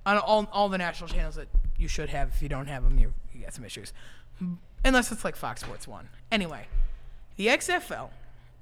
[0.03, 1.47] on all, all the national channels that
[1.77, 2.29] you should have.
[2.29, 3.93] If you don't have them, you, you got some issues.
[4.83, 6.09] Unless it's like Fox Sports 1.
[6.31, 6.67] Anyway,
[7.35, 8.09] the XFL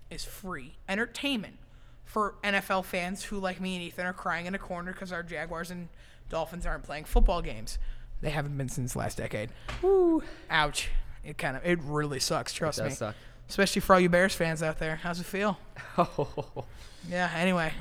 [0.10, 1.58] is free entertainment
[2.04, 5.24] for NFL fans who, like me and Ethan, are crying in a corner because our
[5.24, 5.88] Jaguars and
[6.30, 7.78] Dolphins aren't playing football games.
[8.22, 9.50] They haven't been since last decade.
[9.82, 10.24] Woo.
[10.50, 10.90] Ouch.
[11.24, 12.96] It kind of, it really sucks, trust does me.
[12.96, 13.16] suck.
[13.48, 14.98] Especially for all you Bears fans out there.
[14.98, 15.58] How's it feel?
[15.98, 16.66] Oh.
[17.10, 17.72] Yeah, anyway.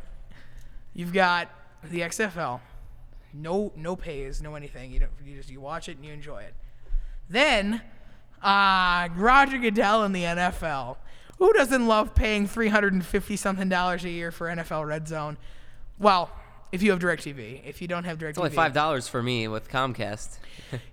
[0.94, 1.48] You've got
[1.82, 2.60] the XFL.
[3.34, 4.92] No no pays, no anything.
[4.92, 6.54] You don't you just you watch it and you enjoy it.
[7.28, 7.82] Then
[8.42, 10.96] uh Roger Goodell in the NFL.
[11.38, 15.06] Who doesn't love paying three hundred and fifty something dollars a year for NFL Red
[15.08, 15.38] Zone?
[15.98, 16.30] Well,
[16.72, 17.62] if you have DirecTV.
[17.64, 18.28] If you don't have DirecTV.
[18.30, 20.38] It's only five dollars for me with Comcast.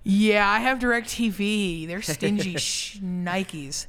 [0.04, 1.86] Yeah, I have DirecTV.
[1.86, 3.86] They're stingy sh- Nikes.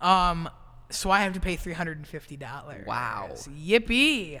[0.00, 0.48] Um,
[0.90, 2.86] so I have to pay three hundred and fifty dollars.
[2.86, 3.30] Wow.
[3.32, 4.40] Yippee!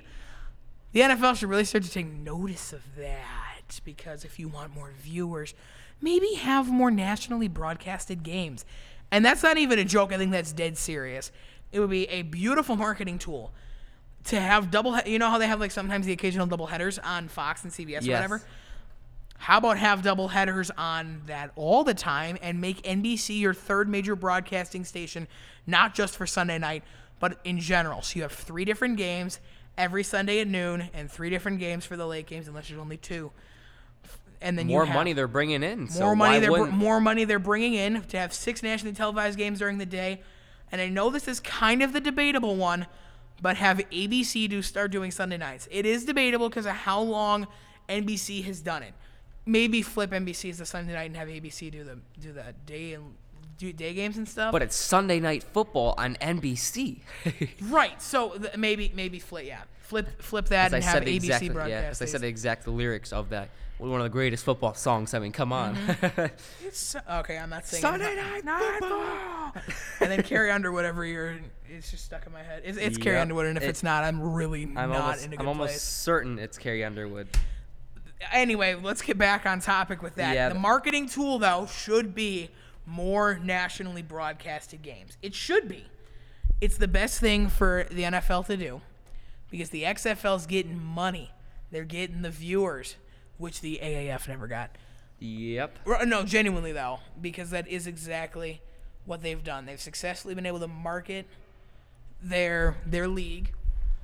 [0.92, 4.90] The NFL should really start to take notice of that because if you want more
[5.00, 5.54] viewers,
[6.02, 8.64] maybe have more nationally broadcasted games.
[9.10, 10.12] And that's not even a joke.
[10.12, 11.30] I think that's dead serious.
[11.70, 13.52] It would be a beautiful marketing tool
[14.24, 14.98] to have double.
[15.00, 18.06] You know how they have like sometimes the occasional double headers on Fox and CBS
[18.06, 18.42] or whatever.
[19.38, 23.88] How about have double headers on that all the time and make NBC your third
[23.88, 25.26] major broadcasting station,
[25.66, 26.84] not just for Sunday night,
[27.18, 28.02] but in general?
[28.02, 29.40] So you have three different games
[29.76, 32.98] every Sunday at noon and three different games for the late games, unless there's only
[32.98, 33.32] two.
[34.42, 35.88] And then More money they're bringing in.
[35.88, 39.38] so more money they're br- more money they're bringing in to have six nationally televised
[39.38, 40.20] games during the day.
[40.70, 42.86] And I know this is kind of the debatable one,
[43.40, 45.68] but have ABC do start doing Sunday nights.
[45.70, 47.46] It is debatable because of how long
[47.88, 48.94] NBC has done it.
[49.44, 52.94] Maybe flip NBC as the Sunday night and have ABC do the do the day
[52.94, 53.14] and
[53.58, 54.50] do day games and stuff.
[54.52, 57.00] But it's Sunday night football on NBC.
[57.70, 58.00] right.
[58.00, 61.46] So th- maybe maybe flip yeah flip flip that As I and have said ABC
[61.48, 62.00] yeah, broadcast.
[62.00, 63.50] as I said the exact lyrics of that.
[63.90, 65.12] One of the greatest football songs.
[65.14, 65.74] I mean, come on.
[65.76, 66.26] Mm-hmm.
[66.66, 68.42] It's, okay, I'm not saying Sunday night
[68.78, 69.52] football.
[70.00, 71.38] and then Carrie Underwood every year.
[71.68, 72.62] It's just stuck in my head.
[72.64, 75.32] It's, it's Carrie Underwood, and if It- it's not, I'm really I'm not almost, in
[75.34, 75.82] a I'm almost place.
[75.82, 77.28] certain it's Carrie Underwood.
[78.32, 80.34] Anyway, let's get back on topic with that.
[80.34, 82.50] Yeah, the th- marketing tool, though, should be
[82.86, 85.18] more nationally broadcasted games.
[85.22, 85.84] It should be.
[86.60, 88.80] It's the best thing for the NFL to do
[89.50, 91.32] because the XFL's getting money.
[91.72, 92.96] They're getting the viewers,
[93.42, 94.70] which the AAF never got.
[95.18, 95.80] Yep.
[96.06, 98.62] No, genuinely though, because that is exactly
[99.04, 99.66] what they've done.
[99.66, 101.26] They've successfully been able to market
[102.22, 103.52] their their league,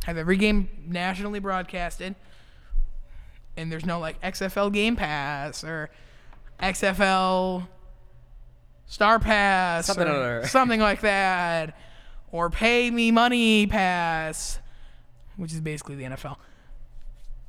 [0.05, 2.17] have every game nationally broadcasted,
[3.57, 5.89] and there's no like XFL Game Pass or
[6.61, 7.69] XFL
[8.87, 10.47] Star Pass Something or other.
[10.49, 11.79] something like that,
[12.33, 14.59] or Pay Me Money Pass,
[15.37, 16.39] which is basically the NFL.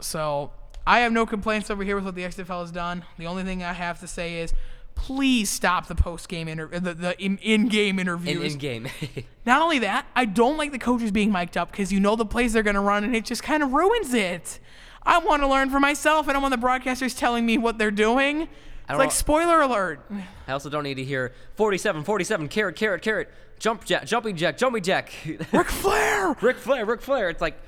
[0.02, 0.52] So
[0.90, 3.04] I have no complaints over here with what the XFL has done.
[3.20, 4.54] The only thing I have to say is,
[4.96, 8.54] please stop the post game inter- the, the in, in-game In interviews.
[8.54, 8.88] in game.
[9.46, 12.26] Not only that, I don't like the coaches being mic'd up because you know the
[12.26, 14.60] plays they're gonna run, and it just kind of ruins it.
[15.04, 16.28] I want to learn for myself.
[16.28, 18.42] I don't want the broadcasters telling me what they're doing.
[18.42, 20.02] It's like know- spoiler alert.
[20.48, 23.30] I also don't need to hear 47, 47, carrot, carrot, carrot,
[23.60, 25.14] jump jack, jumping jack, jumping jack.
[25.54, 26.36] Ric Flair.
[26.42, 27.30] Ric Flair, Ric Flair.
[27.30, 27.60] It's like,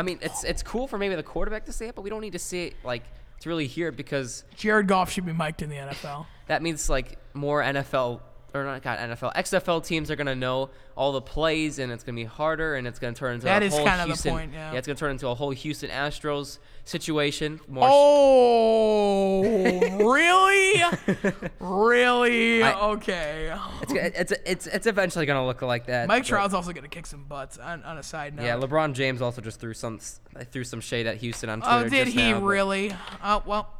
[0.00, 2.22] I mean, it's it's cool for maybe the quarterback to say it, but we don't
[2.22, 3.02] need to see it like
[3.40, 6.24] to really hear it because Jared Goff should be mic'd in the NFL.
[6.46, 8.20] that means like more NFL
[8.54, 12.16] or not God NFL XFL teams are gonna know all the plays and it's gonna
[12.16, 14.32] be harder and it's gonna turn into That a is whole kind of the Houston,
[14.32, 14.72] point, yeah.
[14.72, 17.60] it's gonna turn into a whole Houston Astros situation.
[17.68, 19.42] More Oh,
[20.04, 20.82] really?
[21.60, 22.62] really?
[22.62, 23.56] I- okay.
[23.82, 26.08] it's, it's it's it's eventually gonna look like that.
[26.08, 27.58] Mike Trout's also gonna kick some butts.
[27.58, 28.44] On, on a side note.
[28.44, 30.00] Yeah, LeBron James also just threw some
[30.50, 31.86] threw some shade at Houston on oh, Twitter.
[31.86, 32.94] Oh, did he now, really?
[33.22, 33.70] Oh well.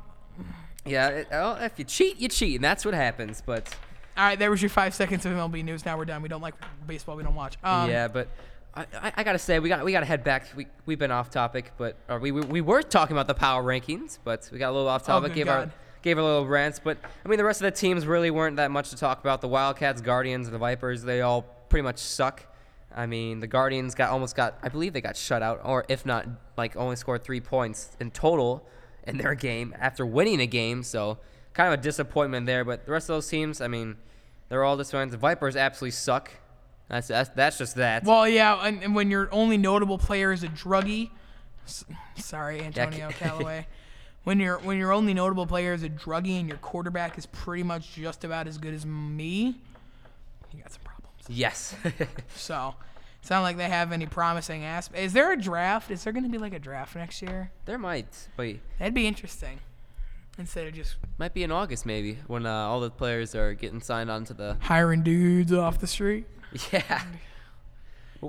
[0.84, 3.42] Yeah, it, well, if you cheat, you cheat, and that's what happens.
[3.44, 3.74] But
[4.16, 5.84] All right, there was your five seconds of MLB news.
[5.84, 6.22] Now we're done.
[6.22, 6.54] We don't like
[6.86, 7.16] baseball.
[7.16, 7.56] We don't watch.
[7.62, 8.28] Um, yeah, but
[8.74, 10.46] I, I, I gotta say we got we gotta head back.
[10.54, 13.62] We we've been off topic, but or we, we we were talking about the power
[13.62, 15.32] rankings, but we got a little off topic.
[15.32, 15.68] Oh, gave God.
[15.68, 18.56] our gave our little rants, but I mean the rest of the teams really weren't
[18.56, 19.40] that much to talk about.
[19.40, 22.46] The Wildcats, Guardians, and the Vipers, they all pretty much suck.
[22.94, 26.06] I mean the Guardians got almost got I believe they got shut out, or if
[26.06, 28.66] not, like only scored three points in total
[29.06, 30.82] in their game after winning a game.
[30.82, 31.18] So
[31.60, 32.64] kind of a disappointment there.
[32.64, 33.96] But the rest of those teams, I mean,
[34.48, 35.10] they're all disappointed.
[35.12, 36.30] The Vipers absolutely suck.
[36.88, 38.04] That's that's, that's just that.
[38.04, 41.10] Well, yeah, and, and when your only notable player is a druggie,
[41.66, 41.84] s-
[42.16, 43.66] sorry, Antonio ca- Callaway.
[44.24, 47.62] When your when your only notable player is a druggie and your quarterback is pretty
[47.62, 49.56] much just about as good as me,
[50.52, 51.24] you got some problems.
[51.26, 51.74] yes.
[52.36, 52.74] So,
[53.22, 55.00] it's not like they have any promising aspects.
[55.06, 55.90] Is there a draft?
[55.90, 57.50] Is there going to be like a draft next year?
[57.64, 59.58] there might, but That'd be interesting.
[60.40, 63.80] Instead of just might be in August maybe when uh, all the players are getting
[63.80, 64.56] signed onto the.
[64.62, 66.26] hiring dudes off the street.
[66.72, 67.02] Yeah.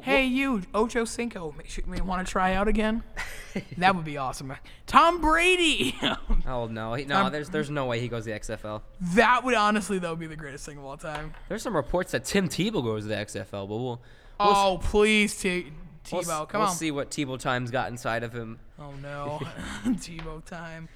[0.03, 3.03] Hey, you, Ocho Cinco, should we want to try out again?
[3.77, 4.53] that would be awesome.
[4.87, 5.95] Tom Brady.
[6.47, 7.25] Oh no, he, no.
[7.25, 8.81] Um, there's there's no way he goes to the XFL.
[9.15, 11.33] that would honestly, though, be the greatest thing of all time.
[11.49, 13.79] There's some reports that Tim Tebow goes to the XFL, but we'll.
[13.85, 13.99] we'll
[14.39, 15.71] Oh, please, T-
[16.11, 16.75] we'll, Tebow, come we'll on.
[16.75, 18.59] see what Tebow times got inside of him.
[18.79, 19.39] Oh no,
[19.85, 20.87] Tebow time.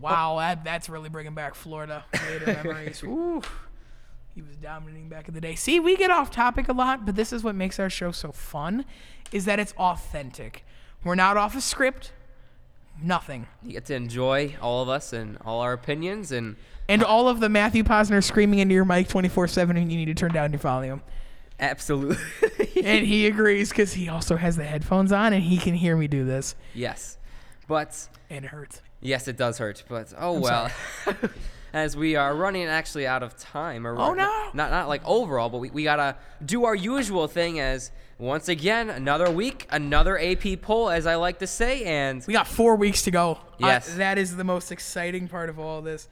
[0.00, 3.02] Wow, that that's really bringing back Florida later memories.
[3.04, 3.42] Ooh,
[4.34, 5.54] he was dominating back in the day.
[5.54, 8.32] See, we get off topic a lot, but this is what makes our show so
[8.32, 8.84] fun,
[9.30, 10.64] is that it's authentic.
[11.04, 12.12] We're not off a script.
[13.02, 13.46] Nothing.
[13.62, 16.56] You get to enjoy all of us and all our opinions and
[16.88, 20.06] And all of the Matthew Posner screaming into your mic 24 7, and you need
[20.06, 21.02] to turn down your volume.
[21.60, 22.16] absolutely.
[22.84, 26.06] And he agrees because he also has the headphones on and he can hear me
[26.08, 26.54] do this.
[26.74, 27.18] yes,
[27.68, 28.80] but And it hurts.
[29.02, 30.70] Yes, it does hurt, but oh well.
[31.74, 34.50] As we are running actually out of time, or Oh, no.
[34.52, 37.58] not not like overall, but we, we gotta do our usual thing.
[37.60, 42.34] As once again, another week, another AP poll, as I like to say, and We
[42.34, 43.32] got four weeks to go.
[43.32, 43.94] Uh, Yes.
[43.96, 46.08] that is the most exciting part of all this.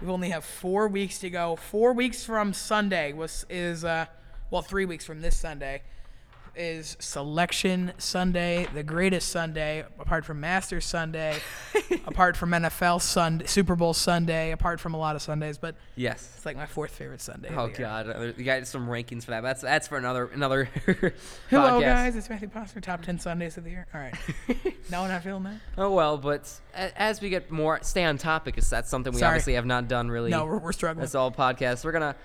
[0.00, 1.56] We only have four weeks to go.
[1.56, 4.06] Four weeks from Sunday was is uh
[4.50, 5.82] well three weeks from this Sunday
[6.54, 11.38] is selection Sunday, the greatest Sunday, apart from Masters Sunday,
[12.06, 16.32] apart from NFL Sunday, Super Bowl Sunday, apart from a lot of Sundays, but yes.
[16.36, 17.48] it's like my fourth favorite Sunday.
[17.56, 17.68] Oh.
[17.68, 19.42] God, you got some rankings for that.
[19.42, 20.68] That's that's for another another.
[21.50, 23.86] Hello guys, it's Matthew Posner, top ten Sundays of the year.
[23.94, 24.14] All right,
[24.90, 25.56] no, we're not feeling that.
[25.78, 28.54] Oh well, but as we get more, stay on topic.
[28.54, 29.30] Because that's something we Sorry.
[29.30, 30.30] obviously have not done really.
[30.30, 31.02] No, we're, we're struggling.
[31.02, 31.84] That's all podcasts.
[31.84, 32.16] We're gonna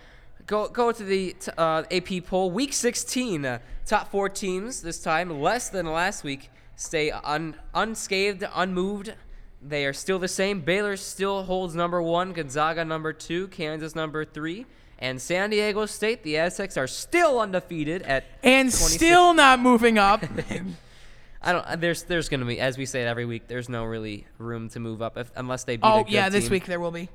[0.47, 2.49] go go to the uh, AP poll.
[2.49, 8.43] Week 16, uh, top four teams this time, less than last week, stay un- unscathed,
[8.55, 9.13] unmoved.
[9.61, 10.61] They are still the same.
[10.61, 14.65] Baylor still holds number one, Gonzaga number two, Kansas number three,
[14.99, 16.23] and San Diego State.
[16.23, 20.23] The Aztecs are still undefeated at And 26 still not moving up.
[21.41, 21.81] I don't.
[21.81, 23.47] There's there's gonna be as we say it every week.
[23.47, 26.49] There's no really room to move up if, unless they beat a oh yeah, this
[26.49, 27.09] week there will be.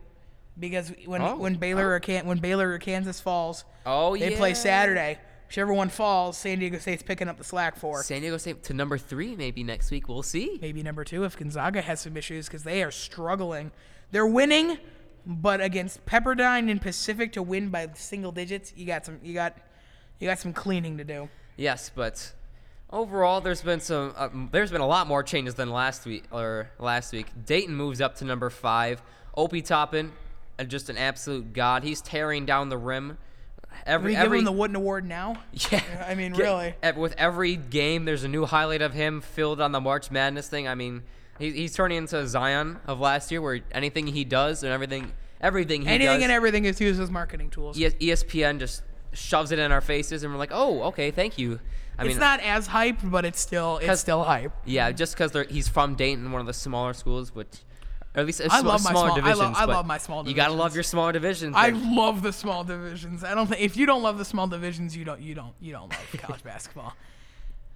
[0.58, 4.36] Because when Oh, when Baylor or Can- when Baylor or Kansas falls, Oh they yeah.
[4.36, 5.18] play Saturday.
[5.48, 8.02] Whichever one falls, San Diego State's picking up the slack for.
[8.02, 10.08] San Diego State to number three maybe next week.
[10.08, 10.58] We'll see.
[10.62, 13.70] Maybe number two if Gonzaga has some issues because they are struggling.
[14.12, 14.78] They're winning,
[15.26, 19.56] but against Pepperdine and Pacific to win by single digits, you got some you got
[20.20, 21.28] you got some cleaning to do.
[21.56, 22.32] Yes, but
[22.90, 24.14] overall, there's been some.
[24.16, 27.26] Uh, there's been a lot more changes than last week or last week.
[27.44, 29.02] Dayton moves up to number five.
[29.36, 30.12] Obi Toppin,
[30.66, 31.82] just an absolute god.
[31.82, 33.18] He's tearing down the rim.
[33.70, 35.42] Are Every give every him the Wooden Award now?
[35.70, 35.82] yeah.
[36.06, 36.74] I mean, really.
[36.96, 40.68] With every game, there's a new highlight of him filled on the March Madness thing.
[40.68, 41.02] I mean,
[41.38, 45.12] he, he's turning into a Zion of last year, where anything he does and everything,
[45.40, 45.94] everything he does.
[45.94, 47.80] Anything does, and everything is used as marketing tools.
[47.80, 48.82] ES- ESPN just
[49.12, 51.58] shoves it in our faces, and we're like, oh, okay, thank you.
[51.98, 54.52] I it's mean, not as hyped, but it's still it's still hype.
[54.64, 57.48] yeah, just because he's from Dayton, one of the smaller schools, which,
[58.14, 59.38] or at least a I sm- love my smaller small- I divisions.
[59.38, 61.54] love- I love my small You gotta love your smaller divisions.
[61.56, 63.24] I love the small divisions.
[63.24, 65.72] I don't think if you don't love the small divisions, you don't you don't you
[65.72, 66.92] don't love college basketball.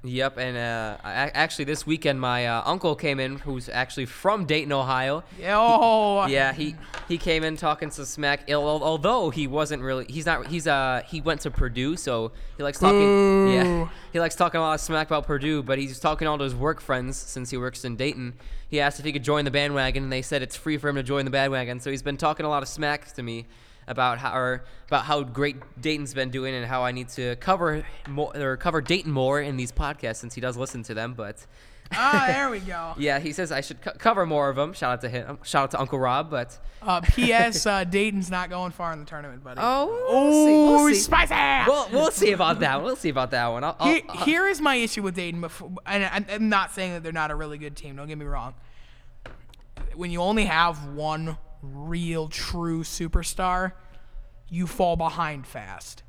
[0.07, 4.45] Yep, and uh, I, actually this weekend my uh, uncle came in, who's actually from
[4.45, 5.25] Dayton, Ohio.
[5.39, 6.77] Yeah, oh, Yeah, he
[7.09, 8.51] he came in talking some smack.
[8.51, 10.47] Although he wasn't really, he's not.
[10.47, 13.49] He's uh he went to Purdue, so he likes talking.
[13.53, 15.63] Yeah, he likes talking a lot of smack about Purdue.
[15.63, 18.35] But he's talking to all his work friends since he works in Dayton.
[18.69, 20.97] He asked if he could join the bandwagon, and they said it's free for him
[20.97, 21.81] to join the bandwagon.
[21.81, 23.47] So he's been talking a lot of smack to me
[23.89, 27.85] about how or about how great Dayton's been doing and how I need to cover
[28.09, 31.15] more or cover Dayton more in these podcasts since he does listen to them.
[31.15, 31.47] But
[31.93, 32.95] ah, there we go.
[32.99, 34.73] yeah, he says I should co- cover more of them.
[34.73, 35.39] Shout out to him.
[35.45, 36.31] Shout out to Uncle Rob.
[36.31, 37.65] But Uh, P.S.
[37.65, 39.61] Uh, Dayton's not going far in the tournament, buddy.
[39.63, 41.01] Oh, we'll see, we'll see.
[41.01, 41.71] spicy!
[41.71, 42.83] we'll, we'll see about that.
[42.83, 43.63] We'll see about that one.
[43.65, 45.41] I'll, I'll, Here, here is my issue with Dayton.
[45.41, 47.95] Before, and I'm not saying that they're not a really good team.
[47.97, 48.55] Don't get me wrong.
[49.95, 53.73] When you only have one real, true superstar,
[54.49, 56.03] you fall behind fast.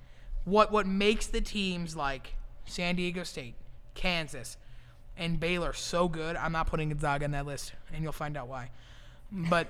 [0.46, 2.36] What what makes the teams like
[2.66, 3.56] San Diego State,
[3.96, 4.58] Kansas,
[5.18, 6.36] and Baylor so good?
[6.36, 8.70] I'm not putting Gonzaga in that list, and you'll find out why.
[9.32, 9.68] But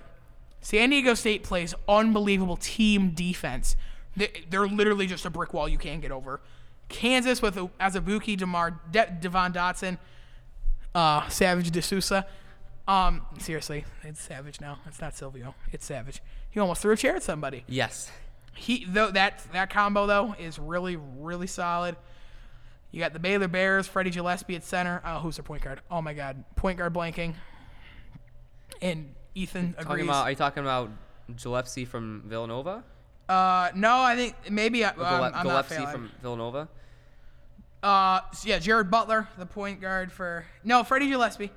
[0.62, 3.76] San Diego State plays unbelievable team defense.
[4.16, 6.42] They- They're literally just a brick wall you can't get over.
[6.90, 9.98] Kansas with a, Azubuike, Demar, De- Devon Dotson,
[10.96, 12.26] uh, Savage De Sousa.
[12.88, 14.80] Um, seriously, it's Savage now.
[14.88, 15.56] It's not Silvio.
[15.72, 16.22] It's Savage.
[16.50, 17.64] He almost threw a chair at somebody.
[17.68, 18.12] yes.
[18.56, 21.96] He though that that combo though is really really solid.
[22.90, 25.00] You got the Baylor Bears, Freddie Gillespie at center.
[25.06, 25.82] Oh, who's their point guard?
[25.92, 27.36] Oh my God, point guard blanking.
[28.82, 30.06] And Ethan Talking agrees.
[30.06, 30.90] about, are you talking about
[31.36, 32.84] Gillespie from Villanova?
[33.30, 35.92] Uh, no, I think maybe I, um, Gille- I'm not Gillespie failing.
[35.92, 36.68] from Villanova?
[37.84, 41.52] Uh, so yeah, Jared Butler, the point guard for no Freddie Gillespie.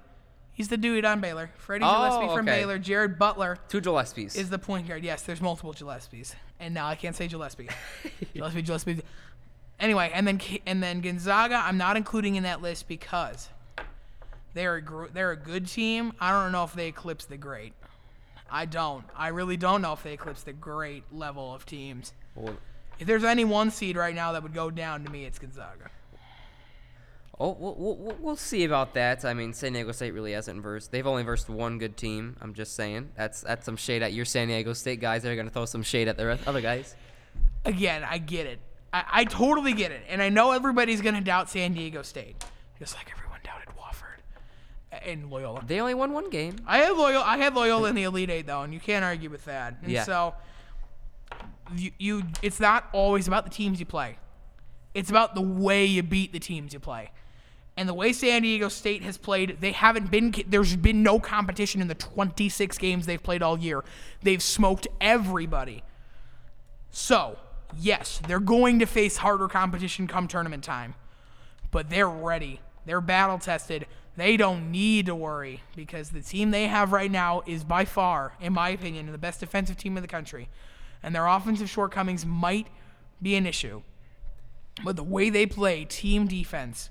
[0.61, 1.50] He's the dude on Baylor.
[1.56, 2.61] Freddie Oh, Gillespie from okay.
[2.61, 2.78] Baylor.
[2.78, 4.36] Jared Butler Two Gillespies.
[4.36, 5.02] is the point guard.
[5.02, 7.68] Yes, there's multiple Gillespies, and now I can't say Gillespie.
[8.34, 9.00] Gillespie, Gillespie.
[9.78, 13.48] Anyway, and then and then Gonzaga, I'm not including in that list because
[14.52, 16.12] they're a gr- they're a good team.
[16.20, 17.72] I don't know if they eclipse the great.
[18.50, 19.04] I don't.
[19.16, 22.12] I really don't know if they eclipse the great level of teams.
[22.34, 22.54] Well,
[22.98, 25.88] If there's any one seed right now that would go down to me, it's Gonzaga.
[27.41, 29.24] Oh, we'll, we'll, we'll see about that.
[29.24, 30.93] I mean, San Diego State really hasn't versed.
[30.93, 32.36] They've only versed one good team.
[32.41, 33.11] I'm just saying.
[33.16, 35.22] That's that's some shade at your San Diego State guys.
[35.22, 36.95] They're going to throw some shade at the rest, other guys.
[37.64, 38.59] Again, I get it.
[38.93, 40.03] I, I totally get it.
[40.09, 42.36] And I know everybody's going to doubt San Diego State,
[42.78, 44.20] just like everyone doubted Wofford
[45.07, 45.62] and Loyola.
[45.66, 46.57] They only won one game.
[46.66, 49.30] I had Loyola, I had Loyola in the Elite Eight, though, and you can't argue
[49.30, 49.76] with that.
[49.82, 50.05] And Yeah.
[50.05, 50.34] so,
[51.76, 54.18] you, you, it's not always about the teams you play.
[54.93, 57.12] It's about the way you beat the teams you play.
[57.81, 60.35] And the way San Diego State has played, they haven't been.
[60.47, 63.83] There's been no competition in the 26 games they've played all year.
[64.22, 65.83] They've smoked everybody.
[66.91, 67.39] So,
[67.74, 70.93] yes, they're going to face harder competition come tournament time.
[71.70, 72.61] But they're ready.
[72.85, 73.87] They're battle tested.
[74.14, 78.35] They don't need to worry because the team they have right now is by far,
[78.43, 80.51] in my opinion, the best defensive team in the country.
[81.03, 82.66] And their offensive shortcomings might
[83.22, 83.81] be an issue.
[84.85, 86.91] But the way they play team defense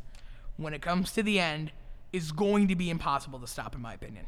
[0.59, 1.71] when it comes to the end
[2.11, 4.25] is going to be impossible to stop, in my opinion.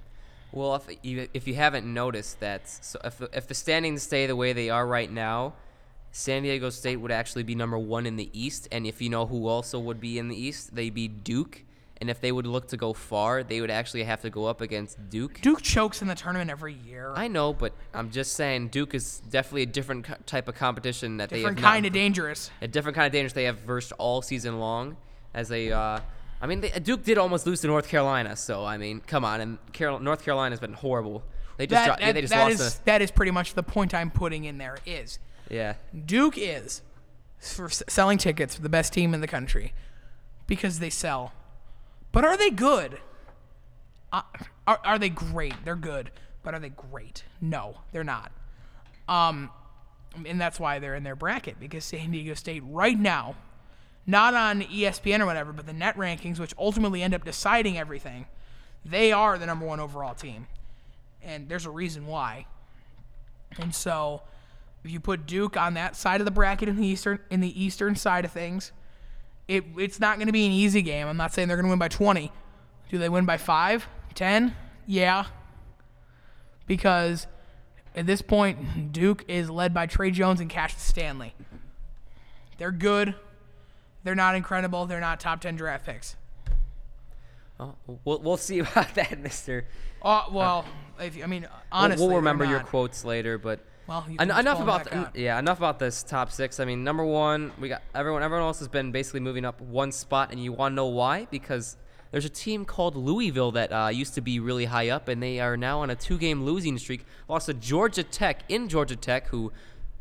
[0.51, 4.25] Well, if you if you haven't noticed that, so if the, if the standings stay
[4.27, 5.53] the way they are right now,
[6.11, 9.25] San Diego State would actually be number one in the East, and if you know
[9.25, 11.63] who also would be in the East, they'd be Duke.
[12.01, 14.59] And if they would look to go far, they would actually have to go up
[14.59, 15.39] against Duke.
[15.41, 17.13] Duke chokes in the tournament every year.
[17.15, 21.17] I know, but I'm just saying Duke is definitely a different co- type of competition
[21.17, 22.49] that Different they have kind not- of dangerous.
[22.59, 24.97] a different kind of dangerous they have versed all season long.
[25.36, 25.99] As they, uh,
[26.41, 29.41] I mean, they, Duke did almost lose to North Carolina, so I mean, come on,
[29.41, 31.23] and Carol, North Carolina's been horrible.
[31.57, 32.59] They just, That, yeah, that- they just that lost.
[32.61, 34.77] is that is pretty much the point I'm putting in there.
[34.85, 35.19] Is
[35.49, 35.75] yeah,
[36.05, 36.81] Duke is
[37.39, 39.73] for s- selling tickets for the best team in the country
[40.47, 41.33] because they sell.
[42.11, 42.99] But are they good?
[44.11, 44.23] Uh,
[44.67, 45.53] are, are they great?
[45.63, 46.11] They're good.
[46.43, 47.23] But are they great?
[47.39, 48.31] No, they're not.
[49.07, 49.49] Um,
[50.25, 53.35] and that's why they're in their bracket because San Diego State right now,
[54.05, 58.25] not on ESPN or whatever, but the net rankings, which ultimately end up deciding everything,
[58.83, 60.47] they are the number one overall team,
[61.21, 62.45] and there's a reason why.
[63.59, 64.23] And so,
[64.83, 67.63] if you put Duke on that side of the bracket in the eastern in the
[67.63, 68.71] eastern side of things,
[69.47, 71.07] it it's not going to be an easy game.
[71.07, 72.31] I'm not saying they're going to win by 20.
[72.89, 74.55] Do they win by 5, 10?
[74.85, 75.25] Yeah.
[76.67, 77.27] Because
[77.95, 81.33] at this point, Duke is led by Tre Jones and Cash Stanley.
[82.57, 83.15] They're good.
[84.03, 84.85] They're not incredible.
[84.85, 86.15] They're not top 10 draft picks.
[87.59, 87.75] oh,
[88.05, 89.65] we'll we'll see about that, Mister.
[90.01, 90.65] Uh, well,
[90.99, 94.17] if you- I mean, We'll- honestly, we'll they're remember your quotes later, but Well, you
[94.19, 96.59] En- just enough about the, yeah enough about this top six.
[96.59, 98.23] I mean, number one, we got everyone.
[98.23, 101.27] Everyone else has been basically moving up one spot, and you want to know why?
[101.29, 101.77] Because
[102.09, 105.39] there's a team called Louisville that uh, used to be really high up, and they
[105.39, 107.05] are now on a two-game losing streak.
[107.29, 109.51] Lost to Georgia Tech in Georgia Tech, who,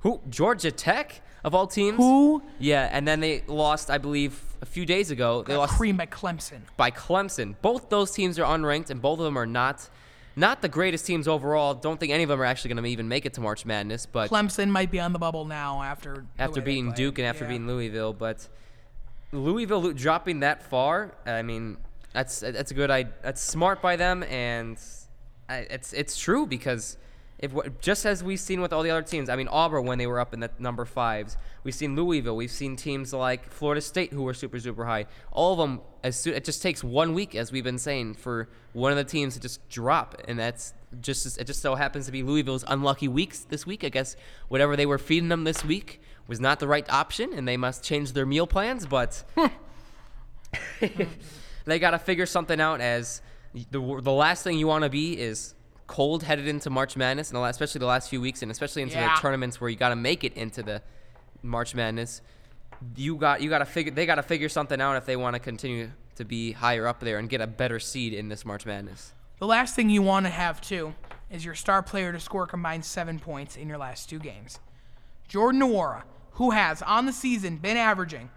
[0.00, 1.96] who Georgia Tech of all teams.
[1.96, 5.42] Who Yeah, and then they lost, I believe, a few days ago.
[5.42, 6.60] They lost creamed by Clemson?
[6.76, 7.54] by Clemson.
[7.62, 9.88] Both those teams are unranked, and both of them are not
[10.36, 11.74] not the greatest teams overall.
[11.74, 14.06] Don't think any of them are actually going to even make it to March Madness,
[14.06, 16.92] but Clemson might be on the bubble now after after beating.
[16.92, 17.50] Duke and after Yeah.
[17.50, 18.12] beating Louisville.
[18.12, 18.48] But
[19.32, 21.76] Louisville dropping that far, I mean,
[22.12, 22.90] that's that's a good.
[22.90, 24.78] I that's smart by them, and
[25.48, 26.96] I, it's it's true because
[27.40, 30.06] if just as we've seen with all the other teams, I mean Auburn when they
[30.06, 34.12] were up in the number fives, we've seen Louisville, we've seen teams like Florida State
[34.12, 35.06] who were super super high.
[35.32, 38.50] All of them, as soon it just takes one week, as we've been saying, for
[38.74, 42.12] one of the teams to just drop, and that's just it just so happens to
[42.12, 43.84] be Louisville's unlucky weeks this week.
[43.84, 44.16] I guess
[44.48, 47.82] whatever they were feeding them this week was not the right option, and they must
[47.82, 49.24] change their meal plans, but.
[51.64, 53.22] they got to figure something out as
[53.70, 55.54] the, the last thing you want to be is
[55.90, 59.12] cold headed into March Madness, and especially the last few weeks, and especially into Yeah.
[59.16, 60.82] the tournaments where you got to make it into the
[61.42, 62.22] March Madness.
[62.94, 65.34] You got you got to figure they got to figure something out if they want
[65.34, 68.64] to continue to be higher up there and get a better seed in this March
[68.64, 69.14] Madness.
[69.40, 70.94] The last thing you want to have too
[71.28, 74.60] is your star player to score combined seven points in your last two games.
[75.26, 78.30] Jordan Nwora, who has on the season been averaging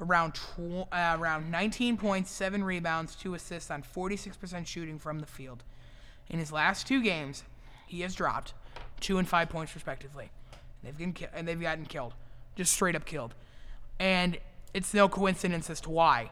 [0.00, 5.26] around tw- uh, around 19 points, seven rebounds, two assists on 46% shooting from the
[5.26, 5.64] field.
[6.30, 7.44] In his last two games,
[7.86, 8.54] he has dropped
[9.00, 10.30] two and five points respectively.
[10.82, 12.14] They've been ki- and they've gotten killed,
[12.56, 13.34] just straight up killed.
[13.98, 14.38] And
[14.72, 16.30] it's no coincidence as to why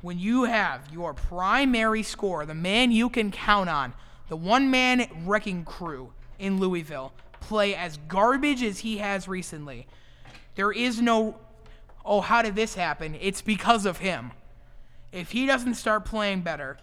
[0.00, 3.92] when you have your primary scorer, the man you can count on,
[4.28, 9.86] the one man wrecking crew in Louisville, play as garbage as he has recently,
[10.54, 11.36] there is no,
[12.04, 13.16] oh, how did this happen?
[13.20, 14.32] It's because of him.
[15.10, 16.78] If he doesn't start playing better,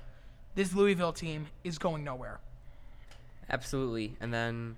[0.55, 2.39] this Louisville team is going nowhere.
[3.49, 4.15] Absolutely.
[4.19, 4.77] And then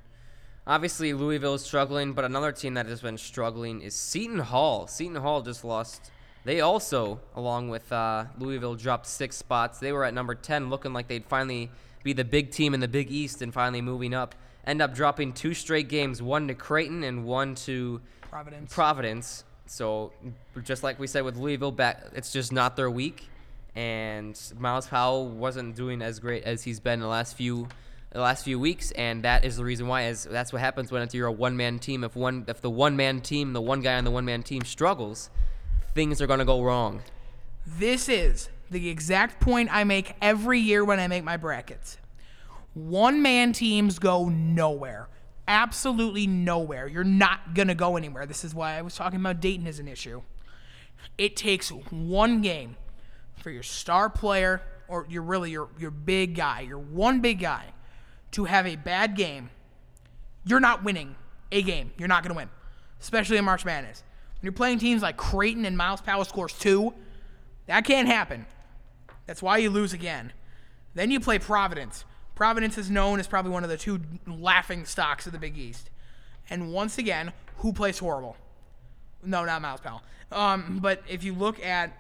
[0.65, 4.88] obviously Louisville is struggling, but another team that has been struggling is Seton Hall.
[4.88, 6.11] Seton Hall just lost.
[6.43, 9.80] They also, along with uh, Louisville, dropped six spots.
[9.80, 11.69] They were at number 10, looking like they'd finally
[12.03, 14.36] be the big team in the Big East and finally moving up.
[14.65, 18.73] End up dropping two straight games, one to Creighton and one to Providence.
[18.73, 19.43] Providence.
[19.65, 20.11] So
[20.63, 23.28] just like we said with Louisville, back it's just not their week,
[23.78, 27.67] and Myles Powell wasn't doing as great as he's been the last few
[28.11, 30.07] the last few weeks, and that is the reason why.
[30.07, 32.03] Is that's what happens when you're a one man team.
[32.03, 34.63] If one if the one man team, the one guy on the one man team
[34.63, 35.30] struggles,
[35.93, 37.03] things are gonna go wrong.
[37.67, 41.97] This is the exact point I make every year when I make my brackets.
[42.73, 45.07] One man teams go nowhere.
[45.47, 46.88] Absolutely nowhere.
[46.88, 48.25] You're not going to go anywhere.
[48.25, 50.21] This is why I was talking about Dayton as an issue.
[51.17, 52.75] It takes one game
[53.38, 57.65] for your star player or you're really your your big guy, your one big guy
[58.31, 59.49] to have a bad game.
[60.45, 61.15] You're not winning
[61.51, 61.91] a game.
[61.97, 62.49] You're not going to win,
[63.01, 64.03] especially in March Madness.
[64.35, 66.93] When you're playing teams like Creighton and Myles Powell scores 2,
[67.65, 68.45] that can't happen.
[69.25, 70.31] That's why you lose again.
[70.93, 72.05] Then you play Providence.
[72.35, 75.89] Providence is known as probably one of the two laughing stocks of the Big East.
[76.49, 78.38] And once again, who plays horrible?
[79.23, 80.01] No, not Myles Powell.
[80.31, 81.97] Um, but if you look at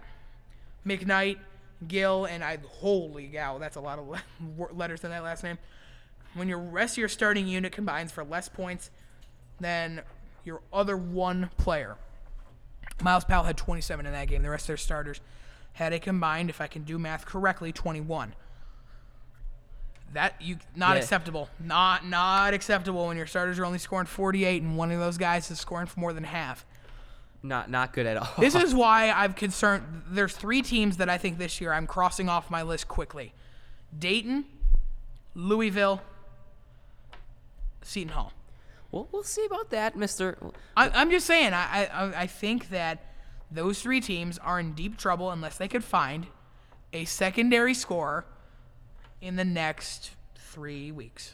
[0.87, 1.37] McKnight,
[1.87, 4.07] Gill, and I holy cow, that's a lot of
[4.77, 5.57] letters in that last name.
[6.33, 8.89] When your rest of your starting unit combines for less points
[9.59, 10.01] than
[10.43, 11.97] your other one player,
[13.01, 14.41] Myles Powell had 27 in that game.
[14.43, 15.19] The rest of their starters
[15.73, 18.33] had a combined, if I can do math correctly, 21.
[20.13, 21.01] That you not Yeah.
[21.03, 21.49] acceptable.
[21.59, 25.51] Not not acceptable when your starters are only scoring 48 and one of those guys
[25.51, 26.65] is scoring for more than half.
[27.43, 28.29] Not not good at all.
[28.39, 30.03] This is why I've concerned.
[30.09, 33.33] There's three teams that I think this year I'm crossing off my list quickly:
[33.97, 34.45] Dayton,
[35.35, 36.01] Louisville,
[37.81, 38.33] Seton Hall.
[38.91, 40.37] Well, we'll see about that, Mister.
[40.75, 41.53] I, I'm just saying.
[41.53, 43.03] I, I I think that
[43.51, 46.27] those three teams are in deep trouble unless they could find
[46.91, 48.25] a secondary scorer
[49.21, 51.33] in the next three weeks.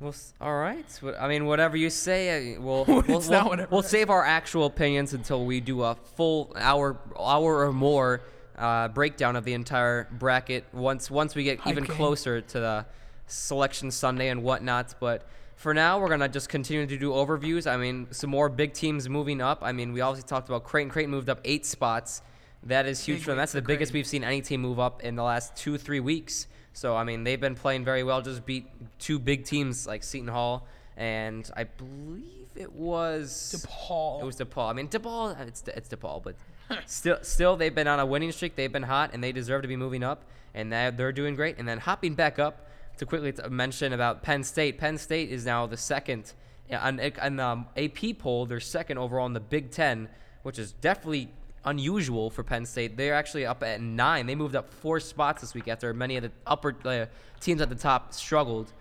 [0.00, 0.84] Well, s- all right.
[1.18, 5.44] I mean, whatever you say, uh, we'll we'll, we'll, we'll save our actual opinions until
[5.44, 8.22] we do a full hour hour or more
[8.56, 11.92] uh, breakdown of the entire bracket once once we get even Okay.
[11.94, 12.86] closer to the
[13.26, 14.94] selection Sunday and whatnot.
[15.00, 15.26] But
[15.56, 17.70] for now, we're gonna just continue to do overviews.
[17.70, 19.58] I mean, some more big teams moving up.
[19.62, 20.90] I mean, we obviously talked about Creighton.
[20.90, 22.22] Creighton moved up eight spots.
[22.64, 23.38] That is huge Big for them.
[23.38, 26.46] That's the biggest we've seen any team move up in the last two three weeks.
[26.72, 28.22] So I mean, they've been playing very well.
[28.22, 28.66] Just beat
[28.98, 30.66] two big teams like Seton Hall
[31.00, 34.20] and I believe it was DePaul.
[34.20, 34.70] It was DePaul.
[34.70, 35.40] I mean, DePaul.
[35.40, 36.36] Uh, it's it's DePaul, but
[36.86, 38.54] still still they've been on a winning streak.
[38.54, 41.56] They've been hot and they deserve to be moving up, and they're, they're doing great.
[41.58, 42.68] And then hopping back up
[42.98, 44.76] to quickly to mention about Penn State.
[44.76, 46.34] Penn State is now the second
[46.68, 48.44] yeah, on, on um, the AP poll.
[48.44, 50.08] They're second overall in the Big Ten,
[50.42, 51.30] which is definitely
[51.64, 52.96] unusual for Penn State.
[52.96, 54.26] They're actually up at nine.
[54.26, 57.06] They moved up four spots this week after many of the upper uh,
[57.40, 58.72] teams at the top struggled.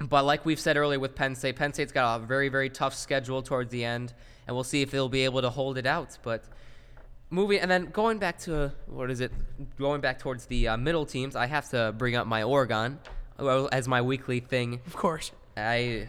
[0.00, 2.94] But like we've said earlier with Penn State, Penn State's got a very, very tough
[2.94, 4.12] schedule towards the end,
[4.46, 6.18] and we'll see if they'll be able to hold it out.
[6.22, 6.44] But
[7.30, 9.32] moving and then going back to what is it?
[9.78, 12.98] Going back towards the uh, middle teams, I have to bring up my Oregon
[13.38, 14.80] well, as my weekly thing.
[14.86, 15.32] of course.
[15.56, 16.08] I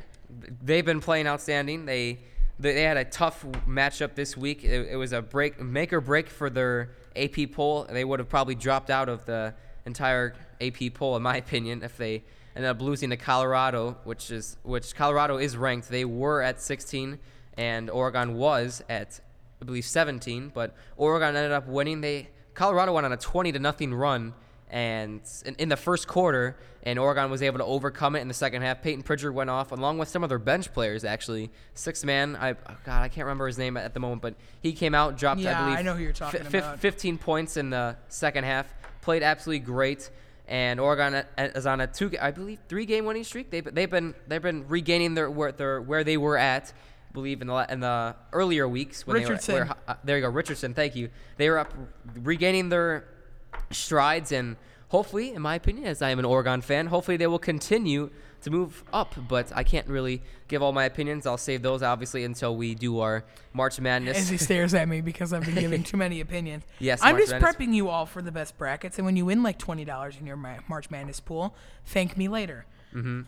[0.64, 1.86] they've been playing outstanding.
[1.86, 2.20] They
[2.60, 4.64] they had a tough matchup this week.
[4.64, 7.86] It, it was a break make or break for their AP poll.
[7.90, 9.54] They would have probably dropped out of the
[9.86, 12.24] entire AP poll, in my opinion, if they
[12.56, 15.90] ended up losing to Colorado, which is which Colorado is ranked.
[15.90, 17.20] They were at 16,
[17.58, 19.20] and Oregon was at
[19.62, 22.02] I believe 17, but Oregon ended up winning.
[22.02, 24.34] They Colorado went on a 20 to nothing run
[24.70, 28.34] and in, in the first quarter, and Oregon was able to overcome it in the
[28.34, 28.82] second half.
[28.82, 31.04] Payton Pritchard went off along with some of their bench players.
[31.04, 32.36] Actually, six man.
[32.36, 35.18] I oh God, I can't remember his name at the moment, but he came out,
[35.18, 35.40] dropped.
[35.40, 36.80] Yeah, I believe I know who you're talking fif- about.
[36.80, 38.74] 15 points in the second half.
[39.02, 40.10] Played absolutely great,
[40.48, 43.52] and Oregon uh, is on a two, I believe, three game winning streak.
[43.52, 46.74] They've they've been they've been regaining their where their where they were at.
[47.10, 49.54] I believe in the la- in the earlier weeks when Richardson.
[49.54, 50.74] they were, were uh, there you go Richardson.
[50.74, 51.10] Thank you.
[51.38, 51.72] They were up
[52.16, 53.06] regaining their
[53.76, 54.56] strides and
[54.90, 58.10] hopefully, in my opinion, as I am an Oregon fan, hopefully they will continue
[58.42, 59.16] to move up.
[59.28, 61.26] But I can't really give all my opinions.
[61.26, 63.24] I'll save those obviously until we do our
[63.54, 64.18] March Madness.
[64.18, 66.64] As he stares at me because I've been giving too many opinions.
[66.80, 67.56] Yes, I'm March just Madness.
[67.56, 70.26] prepping you all for the best brackets, and when you win like twenty dollars in
[70.28, 71.56] your March Madness pool,
[71.86, 72.66] thank me later.
[72.94, 73.22] Mm-hmm.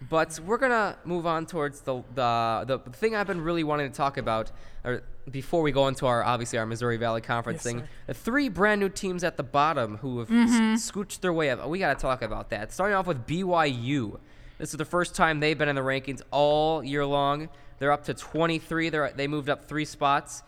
[0.00, 3.96] But we're gonna move on towards the the the thing I've been really wanting to
[3.96, 4.52] talk about,
[4.84, 7.78] or before we go into our obviously our Missouri Valley Conference Yes, thing.
[7.78, 7.84] sir.
[7.84, 8.06] Mm-hmm.
[8.08, 11.66] The three brand new teams at the bottom who have s- scooched their way up.
[11.66, 12.72] We gotta talk about that.
[12.72, 14.18] Starting off with BYU.
[14.58, 17.48] This is the first time they've been in the rankings all year long.
[17.78, 18.90] They're up to 23.
[18.90, 20.42] They're they moved up three spots.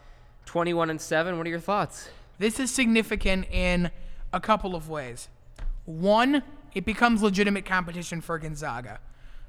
[0.44, 1.38] 21 and seven.
[1.38, 2.08] What are your thoughts?
[2.38, 3.90] This is significant in
[4.32, 5.28] a couple of ways.
[5.86, 6.42] One,
[6.74, 9.00] it becomes legitimate competition for Gonzaga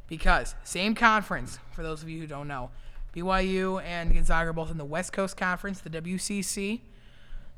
[0.10, 1.60] because same conference.
[1.72, 2.72] For those of you who don't know,
[3.16, 6.82] BYU and Gonzaga are both in the West Coast Conference, the WCC.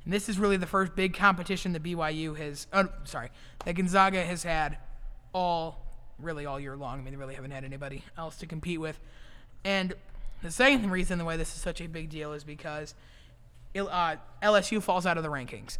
[0.03, 2.67] And this is really the first big competition that BYU has.
[2.71, 3.29] Uh, sorry,
[3.65, 4.77] that Gonzaga has had
[5.33, 5.85] all
[6.19, 6.99] really all year long.
[6.99, 8.99] I mean, they really haven't had anybody else to compete with.
[9.63, 9.93] And
[10.41, 12.95] the second reason why this is such a big deal is because
[13.75, 15.77] uh, LSU falls out of the rankings.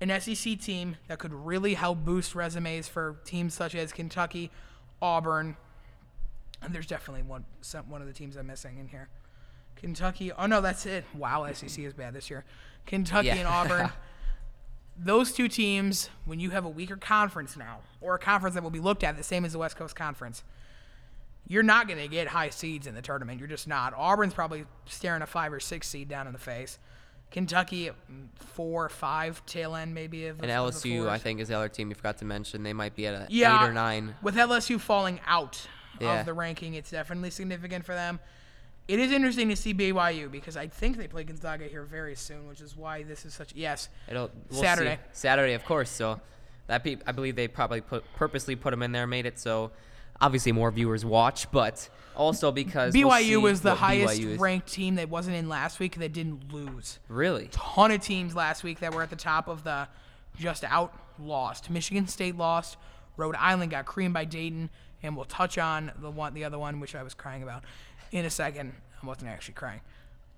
[0.00, 4.50] An SEC team that could really help boost resumes for teams such as Kentucky,
[5.02, 5.56] Auburn,
[6.62, 9.08] and there's definitely one some, one of the teams I'm missing in here.
[9.76, 10.32] Kentucky.
[10.32, 11.04] Oh no, that's it.
[11.14, 12.44] Wow, SEC is bad this year.
[12.86, 13.36] Kentucky Yeah.
[13.36, 13.90] and Auburn.
[15.00, 18.70] Those two teams, when you have a weaker conference now, or a conference that will
[18.70, 20.42] be looked at the same as the West Coast Conference,
[21.46, 23.38] you're not going to get high seeds in the tournament.
[23.38, 23.94] You're just not.
[23.96, 26.80] Auburn's probably staring a five or six seed down in the face.
[27.30, 27.90] Kentucky,
[28.34, 31.90] four or five tail end maybe of And LSU, I think, is the other team
[31.90, 32.64] you forgot to mention.
[32.64, 34.16] They might be at a yeah, eight or nine.
[34.22, 35.68] With LSU falling out,
[36.00, 36.20] Yeah.
[36.20, 36.74] of the ranking.
[36.74, 38.20] It's definitely significant for them.
[38.86, 42.48] It is interesting to see BYU because I think they play Gonzaga here very soon,
[42.48, 43.88] which is why this is such yes.
[44.08, 44.96] It'll we'll Saturday.
[44.96, 45.20] See.
[45.20, 45.90] Saturday, of course.
[45.90, 46.20] So
[46.68, 49.72] that pe- I believe they probably put purposely put them in there, made it so
[50.20, 54.96] obviously more viewers watch, but also because we'll BYU see was the highest ranked team
[54.96, 56.98] that wasn't in last week that didn't lose.
[57.08, 57.48] Really?
[57.52, 59.88] Ton of teams last week that were at the top of the
[60.38, 61.70] just out lost.
[61.70, 62.76] Michigan State lost.
[63.16, 64.70] Rhode Island got creamed by Dayton,
[65.02, 67.64] and we'll touch on the one, the other one, which I was crying about
[68.12, 68.72] in a second.
[69.02, 69.80] I wasn't actually crying.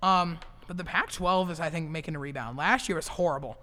[0.03, 2.57] Um, but the Pac-12 is, I think, making a rebound.
[2.57, 3.57] Last year was horrible.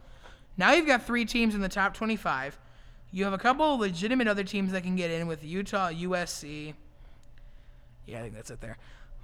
[0.57, 2.59] Now you've got three teams in the top 25.
[3.13, 6.75] You have a couple of legitimate other teams that can get in with Utah, USC.
[8.07, 8.77] Yeah, I think that's it there.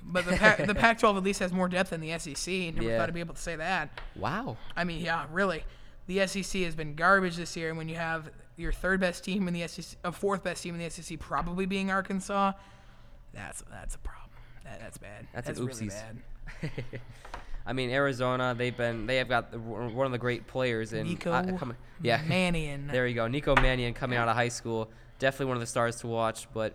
[0.02, 2.46] But the Pac- the Pac-12 at least has more depth than the SEC.
[2.74, 2.98] Never Yeah.
[2.98, 4.00] thought I'd be able to say that.
[4.16, 4.56] Wow.
[4.76, 5.64] I mean, yeah, really.
[6.06, 9.48] The SEC has been garbage this year, and when you have your third best team
[9.48, 12.52] in the SEC, a fourth best team in the SEC, probably being Arkansas,
[13.32, 14.30] that's that's a problem.
[14.64, 15.26] That, that's bad.
[15.34, 16.70] That's an really bad.
[17.66, 21.06] I mean, Arizona, they've been they have got the, one of the great players in
[21.06, 22.22] Nico uh, coming- yeah.
[22.26, 22.88] Mannion.
[22.92, 23.26] There you go.
[23.26, 24.90] Nico Mannion coming out of high school.
[25.18, 26.46] Definitely one of the stars to watch.
[26.52, 26.74] But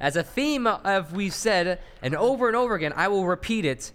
[0.00, 3.92] as a theme of we've said, and over and over again, I will repeat it.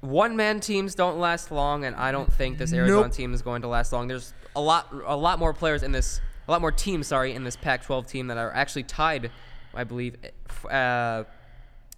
[0.00, 3.12] One man teams don't last long, and I don't think this Arizona Nope.
[3.12, 4.06] team is going to last long.
[4.06, 7.42] There's a lot a lot more players in this a lot more teams, sorry, in
[7.44, 9.30] this Pac 12 team that are actually tied,
[9.74, 10.16] I believe,
[10.70, 11.24] uh,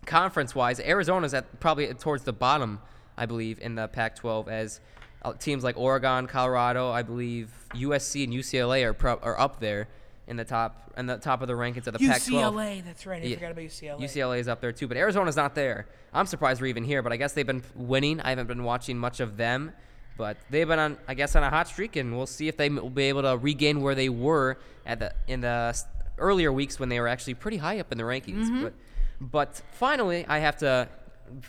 [0.05, 0.79] conference wise.
[0.81, 2.81] Arizona's at probably towards the bottom,
[3.17, 4.81] I believe, in the Pac 12 as
[5.23, 9.89] uh, teams like Oregon, Colorado, I believe USC and UCLA are pro- are up there
[10.29, 12.55] in the top in the top of the rankings of the Pac 12.
[12.55, 12.85] UCLA.
[12.85, 13.23] That's right.
[13.23, 13.35] I Yeah.
[13.37, 14.01] forgot about UCLA.
[14.01, 15.87] UCLA is up there too, but Arizona's not there.
[16.15, 18.21] I'm surprised we're even here, but I guess they've been winning.
[18.21, 19.73] I haven't been watching much of them,
[20.17, 22.69] but they've been on, I guess, on a hot streak, and we'll see if they
[22.69, 25.77] will be able to regain where they were at the in the
[26.19, 28.47] earlier weeks when they were actually pretty high up in the rankings.
[28.47, 28.63] Mm-hmm.
[28.63, 28.75] But
[29.21, 30.89] but finally, I have to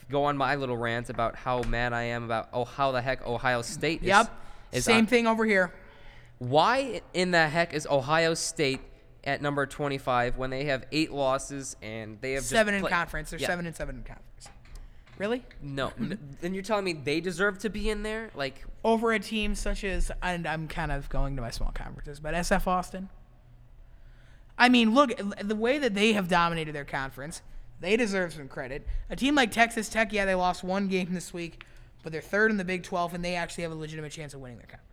[0.09, 3.26] go on my little rant about how mad I am about oh how the heck
[3.26, 4.07] Ohio State is.
[4.07, 4.41] Yep.
[4.72, 5.74] is Same on- thing over here.
[6.39, 8.82] why in the heck is Ohio State
[9.24, 12.91] at number 25 when they have eight losses and they have just Seven in play-
[12.91, 13.30] conference.
[13.32, 13.47] They're Yeah.
[13.47, 14.49] seven and seven in conference.
[15.18, 15.43] Really?
[15.61, 15.91] No,
[16.41, 18.30] then you're telling me they deserve to be in there?
[18.36, 22.20] Like, Over a team such as, and I'm kind of going to my small conferences,
[22.20, 23.09] but SF Austin.
[24.57, 25.11] I mean, look,
[25.43, 27.41] the way that they have dominated their conference,
[27.80, 28.88] they deserve some credit.
[29.09, 31.63] A team like Texas Tech, yeah, they lost one game this week,
[32.03, 34.39] but they're third in the Big 12, and they actually have a legitimate chance of
[34.41, 34.84] winning their conference.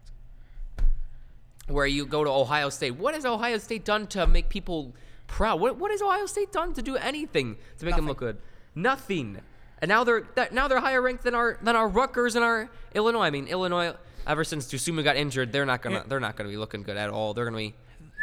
[1.66, 2.92] where you go to Ohio State.
[2.92, 4.92] What has Ohio State done to make people
[5.26, 5.60] proud?
[5.60, 8.36] What what has Ohio State done to do anything to make them look good?
[8.74, 9.40] Nothing.
[9.80, 12.70] And now they're that, now they're higher ranked than our than our Rutgers and our
[12.94, 13.22] Illinois.
[13.22, 13.94] I mean, Illinois.
[14.26, 17.10] Ever since Dosunmu got injured, they're not gonna they're not gonna be looking good at
[17.10, 17.34] all.
[17.34, 17.74] They're gonna be.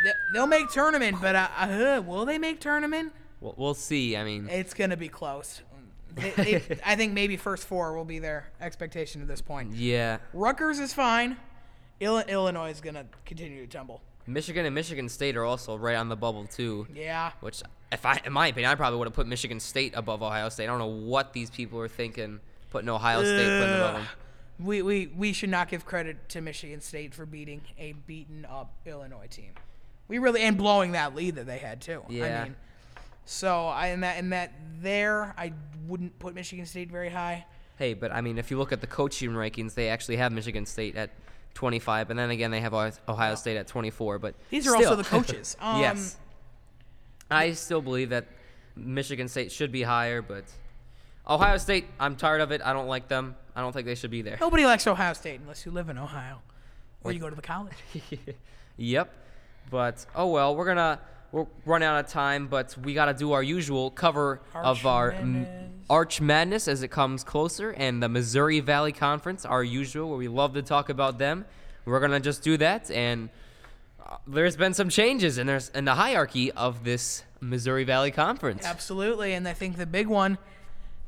[0.03, 3.13] They- They'll make tournament, but uh, uh, will they make tournament?
[3.39, 4.17] We'll, we'll see.
[4.17, 5.61] I mean, It's going to be close.
[6.15, 9.73] They, they, I think maybe first four will be their expectation at this point.
[9.73, 10.17] yeah.
[10.33, 11.37] Rutgers is fine.
[11.99, 14.01] Illinois is going to continue to tumble.
[14.27, 16.87] Michigan and Michigan State are also right on the bubble too.
[16.93, 17.31] Yeah.
[17.41, 17.61] Which,
[17.91, 20.65] if I, in my opinion, I probably would have put Michigan State above Ohio State.
[20.65, 24.07] I don't know what these people are thinking, putting Ohio State putting above them.
[24.59, 28.73] We, we, we should not give credit to Michigan State for beating a beaten up
[28.85, 29.53] Illinois team.
[30.07, 32.03] We really and blowing that lead that they had too.
[32.09, 32.41] Yeah.
[32.41, 32.55] I mean,
[33.25, 35.53] so I in that in that there I
[35.87, 37.45] wouldn't put Michigan State very high.
[37.77, 40.65] Hey, but I mean, if you look at the coaching rankings, they actually have Michigan
[40.65, 41.09] State at
[41.53, 44.19] 25, and then again they have Ohio- State at 24.
[44.19, 44.89] But These are still.
[44.89, 45.55] also the coaches.
[45.61, 46.17] Um, yes,
[47.29, 48.25] I still believe that
[48.75, 50.45] Michigan State should be higher, but
[51.27, 52.61] Ohio State, I'm tired of it.
[52.63, 53.35] I don't like them.
[53.55, 54.37] I don't think they should be there.
[54.39, 56.41] Nobody likes Ohio State unless you live in Ohio
[57.03, 57.73] or you go to the college.
[58.77, 59.13] yep.
[59.69, 60.99] But oh well, we're gonna
[61.31, 65.11] we're running out of time, but we gotta do our usual cover of Arch our
[65.11, 65.71] m- Madness.
[65.89, 70.27] Arch Madness as it comes closer, and the Missouri Valley Conference, our usual, where we
[70.27, 71.45] love to talk about them.
[71.85, 73.29] We're gonna just do that, and
[74.05, 78.65] uh, there's been some changes in there's in the hierarchy of this Missouri Valley Conference.
[78.65, 80.37] Absolutely, and I think the big one,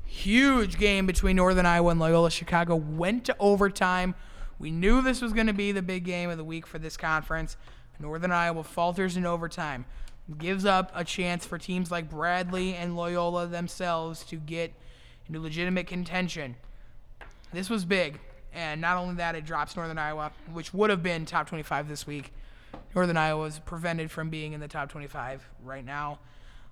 [0.05, 4.15] huge game between Northern Iowa and Loyola Chicago went to overtime.
[4.59, 6.95] We knew this was going to be the big game of the week for this
[6.95, 7.57] conference.
[7.99, 9.85] Northern Iowa falters in overtime,
[10.37, 14.73] gives up a chance for teams like Bradley and Loyola themselves to get
[15.27, 16.55] into legitimate contention.
[17.51, 18.19] This was big,
[18.53, 22.07] and not only that, it drops Northern Iowa, which would have been top 25 this
[22.07, 22.33] week.
[22.95, 26.19] Northern Iowa is prevented from being in the top 25 right now.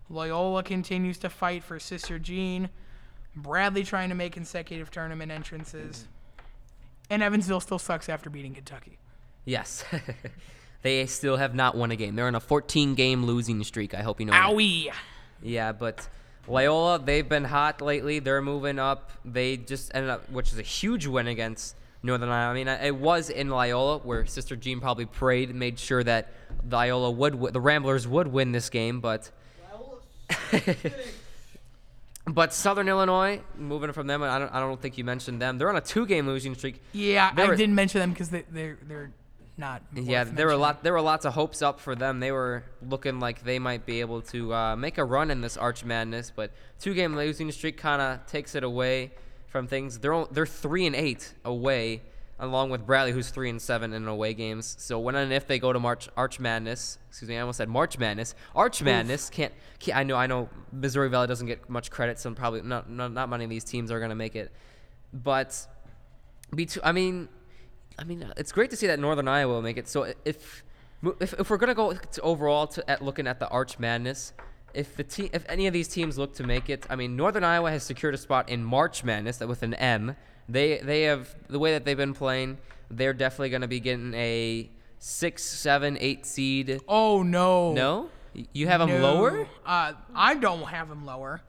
[0.09, 2.69] Loyola continues to fight for Sister Jean.
[3.35, 6.07] Bradley trying to make consecutive tournament entrances.
[7.09, 8.97] And Evansville still sucks after beating Kentucky.
[9.45, 9.83] Yes.
[10.81, 12.15] they still have not won a game.
[12.15, 13.93] They're on a 14 game losing streak.
[13.93, 14.33] I hope you know.
[14.33, 14.49] that.
[14.49, 14.91] Owie!
[15.41, 16.07] Yeah, but
[16.47, 18.19] Loyola, they've been hot lately.
[18.19, 19.11] They're moving up.
[19.23, 22.51] They just ended up, which is a huge win against Northern Iowa.
[22.51, 26.29] I mean, it was in Loyola where Sister Jean probably prayed and made sure that
[26.69, 29.29] Loyola would, the Ramblers would win this game, but.
[32.27, 35.57] But Southern Illinois, moving from them, I don't, I don't think you mentioned them.
[35.57, 36.81] They're on a two-game losing streak.
[36.93, 39.11] Yeah, They I didn't mention them because they, they're they're
[39.61, 39.81] not.
[39.93, 40.83] Yeah, there were a lot.
[40.83, 42.19] There were lots of hopes up for them.
[42.19, 45.55] They were looking like they might be able to uh, make a run in this
[45.55, 49.11] Arch Madness, but two-game losing streak kind of takes it away
[49.47, 49.99] from things.
[49.99, 52.01] They're on- they're three and eight away,
[52.39, 54.75] along with Bradley, who's three and seven in away games.
[54.79, 57.69] So when and if they go to March Arch Madness, excuse me, I almost said
[57.69, 58.35] March Madness.
[58.55, 59.97] Arch Madness can't, can't.
[59.97, 60.17] I know.
[60.17, 60.49] I know.
[60.73, 63.91] Missouri Valley doesn't get much credit, so probably not not, not many of these teams
[63.91, 64.51] are going to make it,
[65.13, 65.67] but.
[66.53, 67.29] Be too, I mean,
[68.01, 69.87] I mean, it's great to see that Northern Iowa will make it.
[69.87, 70.63] So if
[71.19, 74.33] if, if we're gonna go to overall to at looking at the Arch Madness,
[74.73, 77.43] if the te- if any of these teams look to make it, I mean, Northern
[77.43, 80.15] Iowa has secured a spot in March Madness that with an M.
[80.49, 82.57] They they have the way that they've been playing.
[82.89, 84.69] They're definitely gonna be getting a
[84.99, 86.81] six, seven, eight seed.
[86.87, 87.73] Oh no.
[87.73, 88.09] No,
[88.53, 89.13] you have them No.
[89.13, 89.47] lower.
[89.65, 91.41] Uh, I don't have them lower.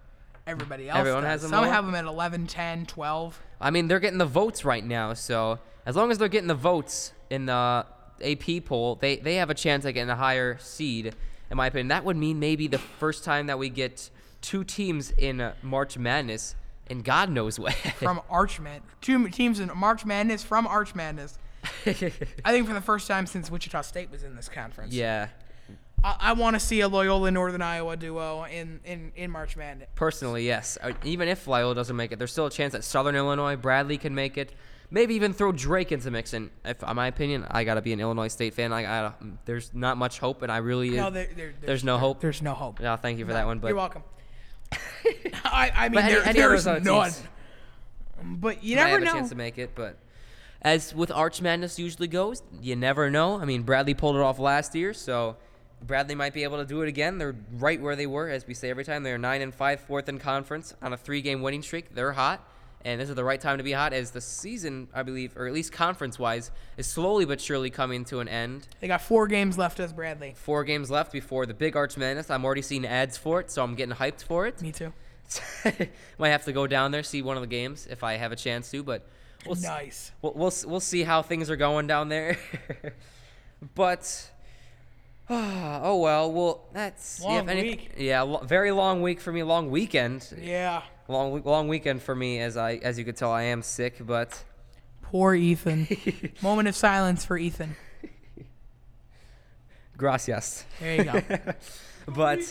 [0.47, 1.31] Everybody else Everyone does.
[1.31, 1.73] has 'em Some lower?
[1.73, 3.41] have them at 11, 10, 12.
[3.63, 6.55] I mean, they're getting the votes right now, so as long as they're getting the
[6.55, 7.87] votes in the
[8.23, 11.15] AP poll, they, they have a chance at getting a higher seed,
[11.51, 11.89] in my opinion.
[11.89, 14.11] That would mean maybe the first time that we get
[14.41, 16.57] two teams in March Madness,
[16.89, 17.73] in God knows when.
[17.97, 18.91] from Arch Madness.
[19.01, 21.39] Two teams in March Madness from Arch Madness.
[21.87, 21.93] I
[22.51, 24.93] think for the first time since Wichita State was in this conference.
[24.93, 25.29] yeah,
[26.05, 29.89] I, I want to see a Loyola Northern Iowa duo in, in, in March Madness.
[29.95, 30.77] personally, yes.
[31.05, 34.15] Even if Loyola doesn't make it, there's still a chance that Southern Illinois, Bradley can
[34.15, 34.53] make it.
[34.91, 36.35] Maybe even throw Drake into the mix.
[36.35, 38.73] And if, in my opinion, I gotta be an Illinois State fan.
[38.75, 39.13] I, I
[39.47, 42.21] there's not much hope, and I really No, there, there, there's, there's no hope.
[42.21, 42.79] There's no hope.
[42.79, 43.59] No, thank you for that one.
[43.59, 44.03] But You're welcome.
[45.45, 46.83] I, I mean, any- there, any there's none.
[46.83, 47.23] teams
[48.23, 49.13] But you never have a know.
[49.13, 49.75] chance to make it.
[49.75, 49.97] But
[50.61, 53.41] as with Arch Madness usually goes, you never know.
[53.41, 55.37] I mean, Bradley pulled it off last year, so
[55.87, 57.19] Bradley might be able to do it again.
[57.19, 59.03] They're right where they were, as we say every time.
[59.03, 61.95] They're nine and five, fourth in conference on a three-game winning streak.
[61.95, 62.47] They're hot,
[62.85, 65.47] and this is the right time to be hot, as the season, I believe, or
[65.47, 68.67] at least conference-wise, is slowly but surely coming to an end.
[68.81, 70.35] They got four games left as Bradley.
[70.37, 72.31] Four games left before the big Arch Madness.
[72.31, 74.63] I'm already seeing ads for it, so I'm getting hyped for it.
[74.63, 74.93] Me too.
[76.19, 78.37] Might have to go down there see one of the games if I have a
[78.37, 79.07] chance to, but
[79.47, 80.13] we'll s- Nice.
[80.21, 82.37] we'll, we'll we'll see how things are going down there.
[83.75, 84.31] but
[85.31, 87.91] oh well, well that's Long any- week.
[87.97, 89.43] Yeah, lo- very long week for me.
[89.43, 90.33] Long weekend.
[90.41, 90.83] Yeah.
[91.09, 93.97] Long long weekend for me, as I as you could tell, I am sick.
[94.01, 94.43] But
[95.03, 95.87] Poor Ethan.
[96.43, 97.77] Moment of silence for Ethan.
[99.97, 100.65] gracias.
[100.81, 101.21] There you go.
[102.09, 102.43] But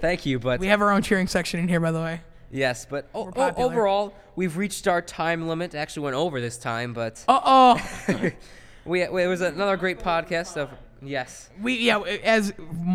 [0.00, 0.38] thank you.
[0.38, 2.22] But we have our own cheering section in here, by the way.
[2.50, 5.74] yes, but o- We're o- overall, we've reached our time limit.
[5.74, 7.80] Actually, went over this time, but Uh oh.
[8.86, 10.70] we, we it was another great podcast of
[11.04, 11.50] yes.
[11.60, 12.00] we yeah.
[12.00, 12.50] As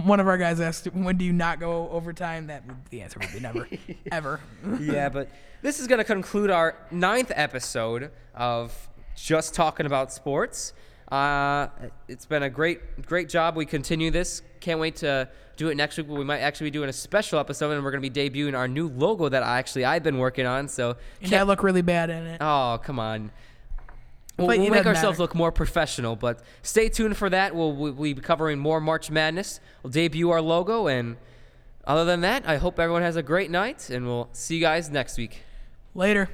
[0.05, 2.47] one of our guys asked, when do you not go overtime?
[2.47, 3.67] That would, the answer would be never,
[4.11, 4.39] ever.
[4.79, 5.29] yeah, but
[5.61, 10.73] this is going to conclude our ninth episode of just talking about sports.
[11.11, 11.67] Uh,
[12.07, 13.55] it's been a great, great job.
[13.55, 14.41] We continue this.
[14.59, 15.27] Can't wait to
[15.57, 16.07] do it next week.
[16.07, 18.67] We might actually be doing a special episode, and we're going to be debuting our
[18.67, 20.67] new logo that I actually I've been working on.
[20.67, 22.37] So, And I look really bad in it.
[22.41, 23.31] oh come on.
[24.39, 25.23] We'll, we'll make ourselves matter.
[25.23, 27.55] look more professional, but stay tuned for that.
[27.55, 29.59] We'll, we'll be covering more March Madness.
[29.83, 31.17] We'll debut our logo, and
[31.85, 34.89] other than that, I hope everyone has a great night, and we'll see you guys
[34.89, 35.43] next week.
[35.93, 36.29] Later.